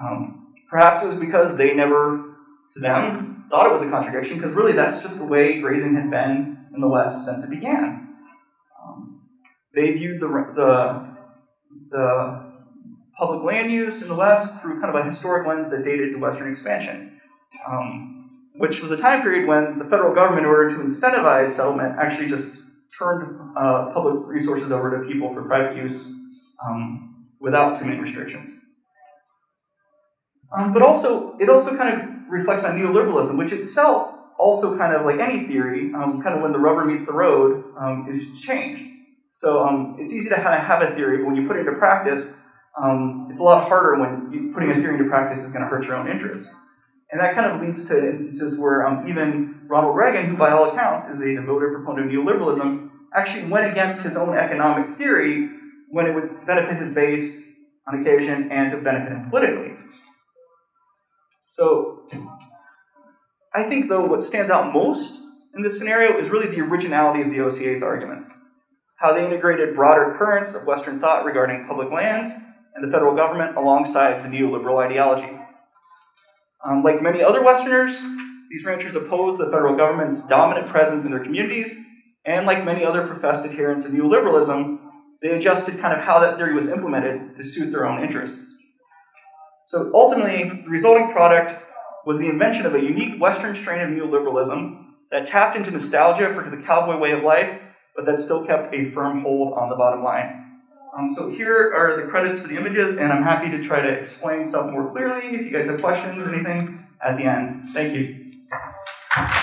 Um, 0.00 0.54
perhaps 0.68 1.04
it 1.04 1.06
was 1.06 1.18
because 1.18 1.56
they 1.56 1.74
never, 1.74 2.34
to 2.74 2.80
them, 2.80 3.44
thought 3.50 3.66
it 3.66 3.72
was 3.72 3.82
a 3.82 3.90
contradiction, 3.90 4.38
because 4.38 4.52
really 4.52 4.72
that's 4.72 5.02
just 5.02 5.18
the 5.18 5.24
way 5.24 5.60
grazing 5.60 5.94
had 5.94 6.10
been 6.10 6.66
in 6.74 6.80
the 6.80 6.88
West 6.88 7.24
since 7.24 7.44
it 7.44 7.50
began. 7.50 8.16
Um, 8.82 9.22
they 9.74 9.92
viewed 9.92 10.20
the, 10.20 10.28
the 10.28 11.09
the 11.90 12.50
public 13.16 13.42
land 13.42 13.70
use 13.70 14.02
in 14.02 14.08
the 14.08 14.14
West 14.14 14.60
through 14.60 14.80
kind 14.80 14.94
of 14.94 15.00
a 15.00 15.04
historic 15.04 15.46
lens 15.46 15.70
that 15.70 15.84
dated 15.84 16.12
to 16.12 16.18
Western 16.18 16.50
expansion, 16.50 17.20
um, 17.66 18.30
which 18.54 18.82
was 18.82 18.90
a 18.90 18.96
time 18.96 19.22
period 19.22 19.46
when 19.46 19.78
the 19.78 19.84
federal 19.84 20.14
government, 20.14 20.46
in 20.46 20.50
order 20.50 20.70
to 20.70 20.76
incentivize 20.76 21.50
settlement, 21.50 21.98
actually 21.98 22.28
just 22.28 22.60
turned 22.98 23.40
uh, 23.56 23.90
public 23.92 24.26
resources 24.26 24.72
over 24.72 24.98
to 24.98 25.06
people 25.06 25.32
for 25.34 25.44
private 25.44 25.76
use 25.76 26.10
um, 26.64 27.26
without 27.40 27.78
too 27.78 27.84
many 27.84 27.98
restrictions. 27.98 28.58
Um, 30.56 30.72
but 30.72 30.82
also, 30.82 31.36
it 31.38 31.48
also 31.48 31.76
kind 31.76 32.00
of 32.00 32.08
reflects 32.28 32.64
on 32.64 32.78
neoliberalism, 32.78 33.36
which 33.38 33.52
itself 33.52 34.14
also 34.38 34.76
kind 34.76 34.94
of 34.94 35.04
like 35.04 35.20
any 35.20 35.46
theory, 35.46 35.92
um, 35.94 36.20
kind 36.22 36.34
of 36.34 36.42
when 36.42 36.52
the 36.52 36.58
rubber 36.58 36.84
meets 36.84 37.06
the 37.06 37.12
road, 37.12 37.64
um, 37.78 38.06
is 38.08 38.40
changed. 38.40 38.99
So 39.30 39.62
um, 39.62 39.96
it's 39.98 40.12
easy 40.12 40.28
to 40.28 40.36
kind 40.36 40.60
of 40.60 40.66
have 40.66 40.82
a 40.82 40.94
theory, 40.94 41.18
but 41.18 41.26
when 41.26 41.36
you 41.36 41.46
put 41.46 41.56
it 41.56 41.60
into 41.60 41.72
practice, 41.72 42.34
um, 42.80 43.28
it's 43.30 43.40
a 43.40 43.42
lot 43.42 43.68
harder 43.68 43.98
when 43.98 44.32
you, 44.32 44.52
putting 44.52 44.70
a 44.70 44.74
theory 44.74 44.98
into 44.98 45.08
practice 45.08 45.44
is 45.44 45.52
going 45.52 45.64
to 45.64 45.68
hurt 45.68 45.84
your 45.84 45.96
own 45.96 46.10
interests. 46.10 46.52
And 47.10 47.20
that 47.20 47.34
kind 47.34 47.50
of 47.50 47.60
leads 47.60 47.88
to 47.88 48.08
instances 48.08 48.58
where 48.58 48.86
um, 48.86 49.08
even 49.08 49.62
Ronald 49.66 49.96
Reagan, 49.96 50.30
who 50.30 50.36
by 50.36 50.50
all 50.50 50.70
accounts 50.70 51.06
is 51.06 51.20
a 51.20 51.34
devoted 51.34 51.72
proponent 51.74 52.06
of 52.06 52.12
neoliberalism, 52.12 52.88
actually 53.14 53.48
went 53.48 53.70
against 53.70 54.04
his 54.04 54.16
own 54.16 54.36
economic 54.36 54.96
theory 54.96 55.48
when 55.90 56.06
it 56.06 56.14
would 56.14 56.46
benefit 56.46 56.80
his 56.80 56.94
base 56.94 57.44
on 57.88 58.00
occasion 58.00 58.50
and 58.52 58.70
to 58.70 58.78
benefit 58.78 59.12
him 59.12 59.28
politically. 59.28 59.74
So, 61.44 62.08
I 63.52 63.64
think, 63.64 63.88
though, 63.88 64.06
what 64.06 64.22
stands 64.22 64.52
out 64.52 64.72
most 64.72 65.20
in 65.54 65.62
this 65.62 65.76
scenario 65.78 66.16
is 66.18 66.28
really 66.28 66.46
the 66.46 66.60
originality 66.60 67.22
of 67.22 67.30
the 67.30 67.40
OCA's 67.40 67.82
arguments. 67.82 68.32
How 69.00 69.14
they 69.14 69.24
integrated 69.24 69.74
broader 69.74 70.14
currents 70.18 70.54
of 70.54 70.66
Western 70.66 71.00
thought 71.00 71.24
regarding 71.24 71.66
public 71.66 71.90
lands 71.90 72.34
and 72.74 72.86
the 72.86 72.92
federal 72.92 73.16
government 73.16 73.56
alongside 73.56 74.22
the 74.22 74.28
neoliberal 74.28 74.84
ideology. 74.84 75.38
Um, 76.62 76.82
like 76.82 77.00
many 77.00 77.22
other 77.22 77.42
Westerners, 77.42 77.98
these 78.50 78.64
ranchers 78.66 78.94
opposed 78.94 79.40
the 79.40 79.46
federal 79.46 79.74
government's 79.74 80.26
dominant 80.26 80.68
presence 80.68 81.06
in 81.06 81.12
their 81.12 81.24
communities, 81.24 81.74
and 82.26 82.46
like 82.46 82.62
many 82.62 82.84
other 82.84 83.06
professed 83.06 83.46
adherents 83.46 83.86
of 83.86 83.92
neoliberalism, 83.92 84.78
they 85.22 85.30
adjusted 85.30 85.78
kind 85.78 85.98
of 85.98 86.04
how 86.04 86.20
that 86.20 86.36
theory 86.36 86.54
was 86.54 86.68
implemented 86.68 87.36
to 87.38 87.42
suit 87.42 87.72
their 87.72 87.86
own 87.86 88.04
interests. 88.04 88.58
So 89.64 89.90
ultimately, 89.94 90.48
the 90.48 90.68
resulting 90.68 91.10
product 91.12 91.62
was 92.04 92.18
the 92.18 92.28
invention 92.28 92.66
of 92.66 92.74
a 92.74 92.80
unique 92.80 93.18
Western 93.18 93.56
strain 93.56 93.80
of 93.80 93.88
neoliberalism 93.88 94.84
that 95.10 95.26
tapped 95.26 95.56
into 95.56 95.70
nostalgia 95.70 96.34
for 96.34 96.50
the 96.54 96.62
cowboy 96.62 96.98
way 96.98 97.12
of 97.12 97.22
life, 97.22 97.60
but 98.00 98.10
that 98.10 98.18
still 98.18 98.46
kept 98.46 98.74
a 98.74 98.86
firm 98.92 99.20
hold 99.20 99.52
on 99.52 99.68
the 99.68 99.76
bottom 99.76 100.02
line. 100.02 100.58
Um, 100.96 101.12
so 101.14 101.28
here 101.28 101.72
are 101.74 102.00
the 102.00 102.08
credits 102.08 102.40
for 102.40 102.48
the 102.48 102.56
images, 102.56 102.96
and 102.96 103.12
I'm 103.12 103.22
happy 103.22 103.50
to 103.50 103.62
try 103.62 103.82
to 103.82 103.88
explain 103.88 104.42
stuff 104.42 104.70
more 104.70 104.90
clearly 104.90 105.36
if 105.36 105.42
you 105.42 105.52
guys 105.52 105.68
have 105.68 105.80
questions, 105.80 106.26
anything 106.26 106.86
at 107.04 107.18
the 107.18 107.24
end. 107.24 107.68
Thank 107.74 107.94
you. 107.94 109.36